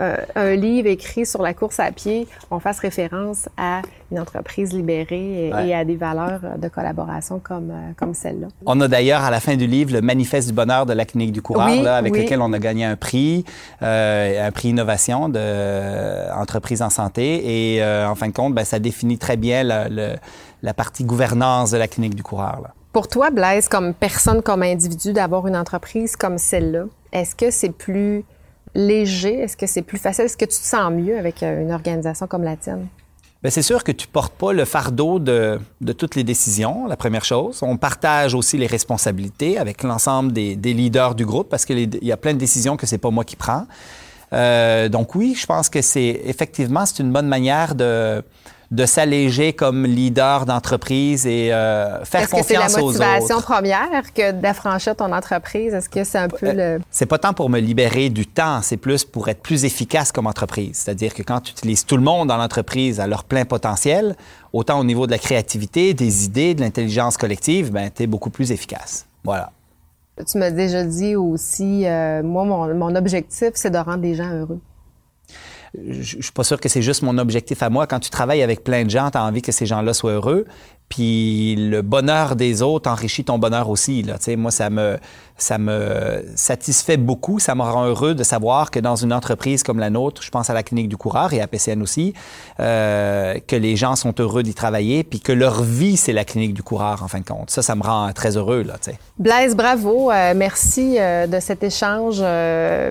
euh, 0.00 0.16
un 0.34 0.54
livre 0.54 0.88
écrit 0.88 1.24
sur 1.26 1.42
la 1.42 1.54
course 1.54 1.80
à 1.80 1.92
pied, 1.92 2.26
on 2.50 2.58
fasse 2.58 2.80
référence 2.80 3.48
à 3.56 3.82
une 4.10 4.18
entreprise 4.18 4.72
libérée 4.72 5.48
et, 5.48 5.54
ouais. 5.54 5.68
et 5.68 5.74
à 5.74 5.84
des 5.84 5.96
valeurs 5.96 6.40
de 6.56 6.68
collaboration 6.68 7.40
comme, 7.40 7.70
euh, 7.70 7.92
comme 7.96 8.14
celle-là. 8.14 8.48
On 8.66 8.80
a 8.80 8.88
d'ailleurs 8.88 9.22
à 9.22 9.30
la 9.30 9.40
fin 9.40 9.56
du 9.56 9.66
livre 9.66 9.92
le 9.92 10.00
manifeste 10.00 10.48
du 10.48 10.54
bonheur 10.54 10.86
de 10.86 10.92
la 10.92 11.04
clinique 11.04 11.32
du 11.32 11.42
coureur, 11.42 11.68
oui, 11.68 11.82
là, 11.82 11.96
avec 11.96 12.12
oui. 12.12 12.22
lequel 12.22 12.40
on 12.40 12.52
a 12.52 12.58
gagné 12.58 12.84
un 12.84 12.96
prix, 12.96 13.44
euh, 13.82 14.46
un 14.46 14.50
prix 14.50 14.68
innovation 14.68 15.28
de 15.28 15.38
euh, 15.38 16.32
entreprise 16.34 16.82
en 16.82 16.90
santé. 16.90 17.76
Et 17.76 17.84
en 17.84 18.14
fin 18.14 18.28
de 18.28 18.32
compte, 18.32 18.54
ben, 18.54 18.64
ça 18.64 18.78
définit 18.78 19.18
très 19.18 19.36
bien 19.36 19.62
la 19.62 20.74
partie 20.74 21.04
gouvernance 21.04 21.70
de 21.70 21.78
la 21.78 21.86
clinique 21.86 22.14
du 22.14 22.22
coureur. 22.22 22.60
Là. 22.62 22.70
Pour 22.92 23.08
toi, 23.08 23.30
Blaise, 23.30 23.68
comme 23.68 23.94
personne, 23.94 24.42
comme 24.42 24.62
individu, 24.62 25.12
d'avoir 25.12 25.46
une 25.46 25.56
entreprise 25.56 26.16
comme 26.16 26.38
celle-là, 26.38 26.84
est-ce 27.12 27.34
que 27.34 27.50
c'est 27.50 27.70
plus 27.70 28.24
léger? 28.74 29.40
Est-ce 29.40 29.56
que 29.56 29.66
c'est 29.66 29.82
plus 29.82 29.98
facile? 29.98 30.24
Est-ce 30.24 30.36
que 30.36 30.44
tu 30.44 30.58
te 30.58 30.66
sens 30.66 30.90
mieux 30.92 31.18
avec 31.18 31.42
euh, 31.42 31.62
une 31.62 31.72
organisation 31.72 32.26
comme 32.26 32.44
la 32.44 32.56
tienne? 32.56 32.86
Bien, 33.42 33.50
c'est 33.50 33.62
sûr 33.62 33.84
que 33.84 33.92
tu 33.92 34.08
portes 34.08 34.32
pas 34.32 34.52
le 34.52 34.64
fardeau 34.64 35.20
de, 35.20 35.60
toutes 35.96 36.16
les 36.16 36.24
décisions, 36.24 36.86
la 36.86 36.96
première 36.96 37.24
chose. 37.24 37.60
On 37.62 37.76
partage 37.76 38.34
aussi 38.34 38.58
les 38.58 38.66
responsabilités 38.66 39.58
avec 39.58 39.84
l'ensemble 39.84 40.32
des, 40.32 40.56
des, 40.56 40.74
leaders 40.74 41.14
du 41.14 41.24
groupe 41.24 41.48
parce 41.48 41.64
qu'il 41.64 42.04
y 42.04 42.10
a 42.10 42.16
plein 42.16 42.32
de 42.32 42.38
décisions 42.38 42.76
que 42.76 42.86
c'est 42.86 42.98
pas 42.98 43.10
moi 43.10 43.24
qui 43.24 43.36
prends. 43.36 43.66
Euh, 44.32 44.88
donc 44.88 45.14
oui, 45.14 45.36
je 45.38 45.46
pense 45.46 45.68
que 45.68 45.80
c'est 45.82 46.20
effectivement 46.24 46.84
c'est 46.84 47.02
une 47.02 47.12
bonne 47.12 47.28
manière 47.28 47.74
de 47.74 48.22
de 48.70 48.84
s'alléger 48.84 49.54
comme 49.54 49.84
leader 49.84 50.44
d'entreprise 50.44 51.26
et 51.26 51.52
euh, 51.52 52.04
faire 52.04 52.28
confiance 52.28 52.76
aux 52.76 52.80
autres. 52.80 52.90
Est-ce 52.90 52.98
que 52.98 52.98
c'est 52.98 52.98
la 52.98 53.14
motivation 53.14 53.40
première 53.40 54.12
que 54.12 54.32
d'affranchir 54.32 54.94
ton 54.94 55.10
entreprise? 55.12 55.72
Est-ce 55.72 55.88
que 55.88 56.04
c'est 56.04 56.18
un 56.18 56.28
peu 56.28 56.48
euh, 56.48 56.76
le... 56.76 56.82
C'est 56.90 57.06
pas 57.06 57.18
tant 57.18 57.32
pour 57.32 57.48
me 57.48 57.60
libérer 57.60 58.10
du 58.10 58.26
temps, 58.26 58.60
c'est 58.60 58.76
plus 58.76 59.04
pour 59.04 59.28
être 59.28 59.40
plus 59.40 59.64
efficace 59.64 60.12
comme 60.12 60.26
entreprise. 60.26 60.76
C'est-à-dire 60.76 61.14
que 61.14 61.22
quand 61.22 61.40
tu 61.40 61.52
utilises 61.52 61.86
tout 61.86 61.96
le 61.96 62.02
monde 62.02 62.28
dans 62.28 62.36
l'entreprise 62.36 63.00
à 63.00 63.06
leur 63.06 63.24
plein 63.24 63.46
potentiel, 63.46 64.14
autant 64.52 64.78
au 64.78 64.84
niveau 64.84 65.06
de 65.06 65.12
la 65.12 65.18
créativité, 65.18 65.94
des 65.94 66.26
idées, 66.26 66.54
de 66.54 66.60
l'intelligence 66.60 67.16
collective, 67.16 67.72
ben, 67.72 67.90
tu 67.94 68.02
es 68.02 68.06
beaucoup 68.06 68.30
plus 68.30 68.52
efficace. 68.52 69.06
Voilà. 69.24 69.50
Tu 70.30 70.36
m'as 70.36 70.50
déjà 70.50 70.84
dit 70.84 71.16
aussi, 71.16 71.86
euh, 71.86 72.22
moi, 72.22 72.44
mon, 72.44 72.74
mon 72.74 72.94
objectif, 72.96 73.50
c'est 73.54 73.70
de 73.70 73.78
rendre 73.78 74.02
les 74.02 74.14
gens 74.14 74.30
heureux 74.30 74.60
je 75.74 76.16
ne 76.16 76.22
suis 76.22 76.32
pas 76.32 76.44
sûr 76.44 76.60
que 76.60 76.68
c'est 76.68 76.82
juste 76.82 77.02
mon 77.02 77.18
objectif 77.18 77.62
à 77.62 77.70
moi. 77.70 77.86
Quand 77.86 78.00
tu 78.00 78.10
travailles 78.10 78.42
avec 78.42 78.64
plein 78.64 78.84
de 78.84 78.90
gens, 78.90 79.10
tu 79.10 79.18
as 79.18 79.24
envie 79.24 79.42
que 79.42 79.52
ces 79.52 79.66
gens-là 79.66 79.92
soient 79.94 80.12
heureux. 80.12 80.46
Puis 80.88 81.54
le 81.56 81.82
bonheur 81.82 82.34
des 82.34 82.62
autres 82.62 82.90
enrichit 82.90 83.24
ton 83.24 83.38
bonheur 83.38 83.68
aussi. 83.68 84.02
Là. 84.02 84.16
moi, 84.36 84.50
ça 84.50 84.70
me, 84.70 84.98
ça 85.38 85.58
me 85.58 86.24
satisfait 86.34 86.96
beaucoup. 86.96 87.38
Ça 87.38 87.54
me 87.54 87.62
rend 87.62 87.86
heureux 87.86 88.14
de 88.14 88.24
savoir 88.24 88.70
que 88.70 88.80
dans 88.80 88.96
une 88.96 89.12
entreprise 89.12 89.62
comme 89.62 89.78
la 89.78 89.90
nôtre, 89.90 90.22
je 90.22 90.30
pense 90.30 90.50
à 90.50 90.54
la 90.54 90.62
clinique 90.62 90.88
du 90.88 90.96
coureur 90.96 91.32
et 91.32 91.40
à 91.40 91.46
PCN 91.46 91.82
aussi, 91.82 92.14
euh, 92.60 93.38
que 93.46 93.56
les 93.56 93.76
gens 93.76 93.96
sont 93.96 94.14
heureux 94.18 94.42
d'y 94.42 94.54
travailler, 94.54 95.04
puis 95.04 95.20
que 95.20 95.32
leur 95.32 95.62
vie, 95.62 95.96
c'est 95.96 96.12
la 96.12 96.24
clinique 96.24 96.54
du 96.54 96.62
coureur, 96.62 97.02
en 97.02 97.08
fin 97.08 97.20
de 97.20 97.24
compte. 97.24 97.50
Ça, 97.50 97.62
ça 97.62 97.74
me 97.74 97.82
rend 97.82 98.10
très 98.12 98.36
heureux. 98.36 98.62
Là. 98.62 98.74
Blaise, 99.18 99.54
bravo. 99.54 100.10
Euh, 100.10 100.32
merci 100.34 100.96
euh, 100.98 101.26
de 101.26 101.38
cet 101.40 101.62
échange. 101.62 102.18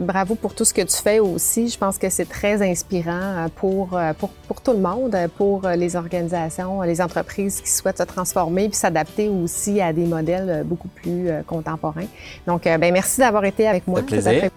Bravo 0.02 0.36
pour 0.36 0.54
tout 0.54 0.66
ce 0.66 0.74
que 0.74 0.82
tu 0.82 0.98
fais 0.98 1.20
aussi. 1.20 1.70
Je 1.70 1.78
pense 1.78 1.98
que 1.98 2.10
c'est 2.10 2.30
très 2.30 2.62
inspirant 2.62 3.48
pour, 3.56 4.00
pour, 4.20 4.30
pour 4.30 4.62
tout 4.62 4.74
le 4.74 4.80
monde, 4.80 5.16
pour 5.38 5.68
les 5.68 5.96
organisations, 5.96 6.82
les 6.82 7.02
entreprises 7.02 7.62
qui 7.62 7.70
souhaitent 7.70 7.87
se 7.96 8.04
transformer 8.04 8.70
puis 8.70 8.78
s'adapter 8.78 9.30
aussi 9.30 9.80
à 9.80 9.94
des 9.94 10.06
modèles 10.06 10.64
beaucoup 10.66 10.90
plus 10.90 11.30
contemporains. 11.46 12.08
Donc, 12.46 12.64
ben, 12.64 12.92
merci 12.92 13.20
d'avoir 13.20 13.46
été 13.46 13.68
avec 13.68 13.88
moi. 13.88 14.02
plaisir. 14.02 14.50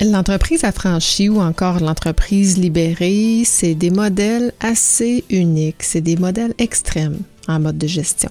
L'entreprise 0.00 0.64
affranchie 0.64 1.28
ou 1.28 1.40
encore 1.40 1.80
l'entreprise 1.80 2.58
libérée, 2.58 3.42
c'est 3.44 3.74
des 3.74 3.90
modèles 3.90 4.52
assez 4.60 5.24
uniques, 5.30 5.82
c'est 5.82 6.00
des 6.00 6.16
modèles 6.16 6.52
extrêmes 6.58 7.20
en 7.46 7.60
mode 7.60 7.78
de 7.78 7.86
gestion. 7.86 8.30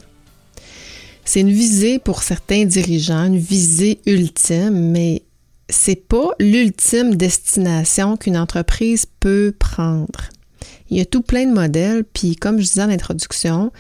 C'est 1.26 1.40
une 1.40 1.52
visée 1.52 2.00
pour 2.00 2.22
certains 2.22 2.66
dirigeants, 2.66 3.26
une 3.26 3.38
visée 3.38 4.02
ultime, 4.06 4.92
mais 4.92 5.24
c'est 5.70 5.96
pas 5.96 6.32
l'ultime 6.38 7.16
destination 7.16 8.18
qu'une 8.18 8.38
entreprise 8.38 9.06
peut 9.20 9.54
prendre. 9.58 10.30
Il 10.90 10.98
y 10.98 11.02
a 11.02 11.06
tout 11.06 11.22
plein 11.22 11.46
de 11.46 11.54
modèles, 11.54 12.04
puis 12.04 12.36
comme 12.36 12.60
je 12.60 12.64
disais 12.64 12.84
en 12.84 12.90
introduction, 12.90 13.72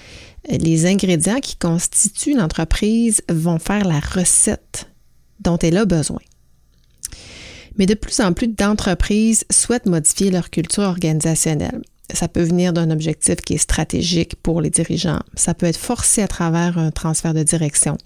les 0.49 0.85
ingrédients 0.85 1.39
qui 1.39 1.55
constituent 1.55 2.35
l'entreprise 2.35 3.21
vont 3.29 3.59
faire 3.59 3.85
la 3.85 3.99
recette 3.99 4.89
dont 5.39 5.57
elle 5.57 5.77
a 5.77 5.85
besoin. 5.85 6.19
Mais 7.77 7.85
de 7.85 7.93
plus 7.93 8.19
en 8.19 8.33
plus 8.33 8.47
d'entreprises 8.47 9.45
souhaitent 9.51 9.87
modifier 9.87 10.31
leur 10.31 10.49
culture 10.49 10.83
organisationnelle. 10.83 11.81
Ça 12.13 12.27
peut 12.27 12.43
venir 12.43 12.73
d'un 12.73 12.91
objectif 12.91 13.37
qui 13.37 13.53
est 13.53 13.57
stratégique 13.57 14.35
pour 14.35 14.61
les 14.61 14.69
dirigeants. 14.69 15.21
Ça 15.35 15.53
peut 15.53 15.65
être 15.65 15.77
forcé 15.77 16.21
à 16.21 16.27
travers 16.27 16.77
un 16.77 16.91
transfert 16.91 17.33
de 17.33 17.43
direction, 17.43 17.97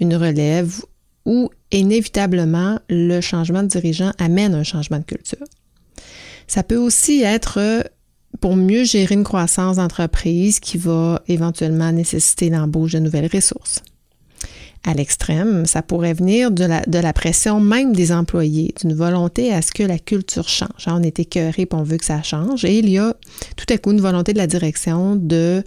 une 0.00 0.16
relève 0.16 0.80
ou 1.24 1.50
inévitablement 1.70 2.80
le 2.88 3.20
changement 3.20 3.62
de 3.62 3.68
dirigeant 3.68 4.12
amène 4.18 4.54
un 4.54 4.64
changement 4.64 4.98
de 4.98 5.04
culture. 5.04 5.46
Ça 6.46 6.62
peut 6.62 6.76
aussi 6.76 7.22
être 7.22 7.84
pour 8.40 8.56
mieux 8.56 8.84
gérer 8.84 9.14
une 9.14 9.24
croissance 9.24 9.76
d'entreprise 9.76 10.60
qui 10.60 10.78
va 10.78 11.22
éventuellement 11.28 11.92
nécessiter 11.92 12.50
l'embauche 12.50 12.92
de 12.92 12.98
nouvelles 12.98 13.30
ressources. 13.32 13.82
À 14.86 14.92
l'extrême, 14.92 15.64
ça 15.64 15.80
pourrait 15.80 16.12
venir 16.12 16.50
de 16.50 16.66
la, 16.66 17.12
pression 17.14 17.58
même 17.58 17.94
des 17.94 18.12
employés, 18.12 18.74
d'une 18.78 18.92
volonté 18.92 19.50
à 19.50 19.62
ce 19.62 19.72
que 19.72 19.82
la 19.82 19.98
culture 19.98 20.46
change. 20.46 20.84
On 20.86 21.02
est 21.02 21.18
écœuré 21.18 21.62
et 21.62 21.68
on 21.72 21.82
veut 21.82 21.96
que 21.96 22.04
ça 22.04 22.22
change. 22.22 22.66
Et 22.66 22.80
il 22.80 22.90
y 22.90 22.98
a 22.98 23.14
tout 23.56 23.64
à 23.70 23.78
coup 23.78 23.92
une 23.92 24.02
volonté 24.02 24.34
de 24.34 24.38
la 24.38 24.46
direction 24.46 25.16
de 25.16 25.64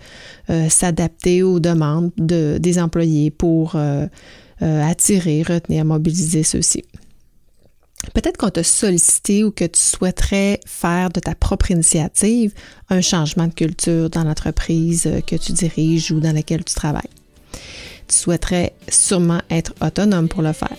euh, 0.52 0.70
s'adapter 0.70 1.42
aux 1.42 1.60
demandes 1.60 2.12
de, 2.18 2.60
des 2.60 2.80
employés 2.80 3.32
pour 3.32 3.72
euh, 3.74 4.06
euh, 4.62 4.84
attirer, 4.84 5.42
retenir, 5.42 5.84
mobiliser 5.84 6.44
ceux-ci. 6.44 6.84
Peut-être 8.14 8.38
qu'on 8.38 8.50
t'a 8.50 8.64
sollicité 8.64 9.44
ou 9.44 9.52
que 9.52 9.66
tu 9.66 9.80
souhaiterais 9.80 10.60
faire 10.66 11.10
de 11.10 11.20
ta 11.20 11.36
propre 11.36 11.72
initiative 11.72 12.54
un 12.90 13.02
changement 13.02 13.48
de 13.48 13.54
culture 13.54 14.10
dans 14.10 14.24
l'entreprise 14.24 15.10
que 15.26 15.36
tu 15.36 15.52
diriges 15.52 16.12
ou 16.12 16.20
dans 16.20 16.34
laquelle 16.34 16.64
tu 16.64 16.74
travailles. 16.74 17.10
Tu 18.08 18.16
souhaiterais 18.16 18.74
sûrement 18.88 19.42
être 19.50 19.74
autonome 19.82 20.30
pour 20.30 20.42
le 20.42 20.54
faire. 20.54 20.78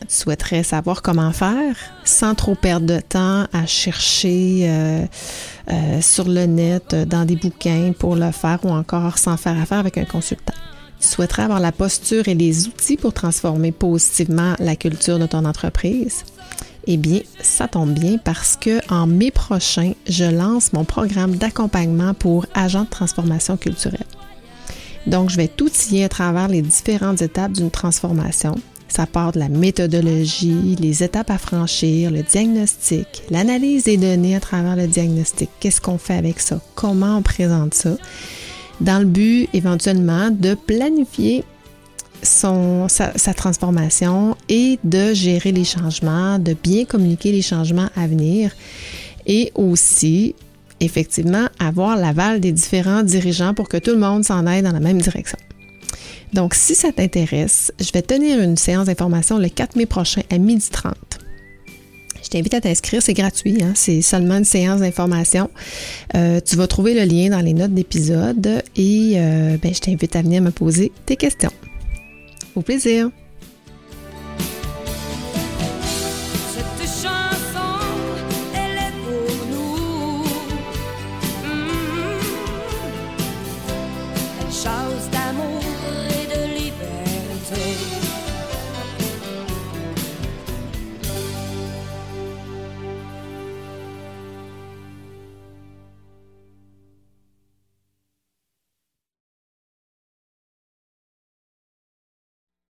Tu 0.00 0.14
souhaiterais 0.14 0.62
savoir 0.62 1.02
comment 1.02 1.32
faire 1.32 1.76
sans 2.04 2.34
trop 2.34 2.54
perdre 2.54 2.86
de 2.86 3.00
temps 3.00 3.46
à 3.52 3.66
chercher 3.66 4.68
euh, 4.68 5.06
euh, 5.70 6.00
sur 6.00 6.28
le 6.28 6.46
net, 6.46 6.94
dans 6.94 7.24
des 7.24 7.36
bouquins 7.36 7.92
pour 7.98 8.16
le 8.16 8.30
faire 8.32 8.58
ou 8.64 8.70
encore 8.70 9.18
sans 9.18 9.36
faire 9.36 9.58
affaire 9.58 9.78
avec 9.78 9.96
un 9.96 10.04
consultant. 10.04 10.54
Souhaiterais 11.04 11.42
avoir 11.42 11.60
la 11.60 11.70
posture 11.70 12.28
et 12.28 12.34
les 12.34 12.66
outils 12.66 12.96
pour 12.96 13.12
transformer 13.12 13.72
positivement 13.72 14.54
la 14.58 14.74
culture 14.74 15.18
de 15.18 15.26
ton 15.26 15.44
entreprise? 15.44 16.24
Eh 16.86 16.96
bien, 16.96 17.20
ça 17.40 17.68
tombe 17.68 17.92
bien 17.92 18.18
parce 18.18 18.56
que 18.56 18.80
en 18.92 19.06
mai 19.06 19.30
prochain, 19.30 19.92
je 20.08 20.24
lance 20.24 20.72
mon 20.72 20.84
programme 20.84 21.36
d'accompagnement 21.36 22.14
pour 22.14 22.46
agents 22.54 22.84
de 22.84 22.88
transformation 22.88 23.56
culturelle. 23.56 24.06
Donc, 25.06 25.30
je 25.30 25.36
vais 25.36 25.48
t'outiller 25.48 26.04
à 26.04 26.08
travers 26.08 26.48
les 26.48 26.62
différentes 26.62 27.22
étapes 27.22 27.52
d'une 27.52 27.70
transformation. 27.70 28.56
Ça 28.88 29.06
part 29.06 29.32
de 29.32 29.38
la 29.38 29.48
méthodologie, 29.48 30.76
les 30.80 31.02
étapes 31.02 31.30
à 31.30 31.38
franchir, 31.38 32.10
le 32.10 32.22
diagnostic, 32.22 33.24
l'analyse 33.30 33.84
des 33.84 33.98
données 33.98 34.36
à 34.36 34.40
travers 34.40 34.76
le 34.76 34.86
diagnostic. 34.86 35.50
Qu'est-ce 35.60 35.80
qu'on 35.80 35.98
fait 35.98 36.16
avec 36.16 36.40
ça? 36.40 36.60
Comment 36.74 37.18
on 37.18 37.22
présente 37.22 37.74
ça? 37.74 37.96
Dans 38.80 38.98
le 38.98 39.04
but 39.04 39.48
éventuellement 39.52 40.30
de 40.30 40.54
planifier 40.54 41.44
son, 42.22 42.88
sa, 42.88 43.34
transformation 43.34 44.36
et 44.48 44.78
de 44.84 45.12
gérer 45.12 45.52
les 45.52 45.64
changements, 45.64 46.38
de 46.38 46.54
bien 46.54 46.84
communiquer 46.84 47.32
les 47.32 47.42
changements 47.42 47.88
à 47.96 48.06
venir 48.06 48.52
et 49.26 49.52
aussi 49.54 50.34
effectivement 50.80 51.46
avoir 51.58 51.96
l'aval 51.96 52.40
des 52.40 52.52
différents 52.52 53.02
dirigeants 53.02 53.54
pour 53.54 53.68
que 53.68 53.76
tout 53.76 53.92
le 53.92 53.98
monde 53.98 54.24
s'en 54.24 54.46
aille 54.46 54.62
dans 54.62 54.72
la 54.72 54.80
même 54.80 55.00
direction. 55.00 55.38
Donc, 56.32 56.54
si 56.54 56.74
ça 56.74 56.90
t'intéresse, 56.90 57.72
je 57.78 57.92
vais 57.92 58.02
tenir 58.02 58.40
une 58.40 58.56
séance 58.56 58.86
d'information 58.86 59.38
le 59.38 59.48
4 59.48 59.76
mai 59.76 59.86
prochain 59.86 60.22
à 60.30 60.36
12h30. 60.36 60.94
Je 62.24 62.30
t'invite 62.30 62.54
à 62.54 62.60
t'inscrire, 62.62 63.02
c'est 63.02 63.12
gratuit, 63.12 63.62
hein? 63.62 63.72
c'est 63.74 64.00
seulement 64.00 64.38
une 64.38 64.44
séance 64.44 64.80
d'information. 64.80 65.50
Euh, 66.14 66.40
tu 66.40 66.56
vas 66.56 66.66
trouver 66.66 66.94
le 66.94 67.04
lien 67.04 67.28
dans 67.28 67.44
les 67.44 67.52
notes 67.52 67.74
d'épisode 67.74 68.62
et 68.76 69.12
euh, 69.16 69.58
ben, 69.62 69.74
je 69.74 69.80
t'invite 69.80 70.16
à 70.16 70.22
venir 70.22 70.40
me 70.40 70.50
poser 70.50 70.90
tes 71.04 71.16
questions. 71.16 71.52
Au 72.56 72.62
plaisir! 72.62 73.10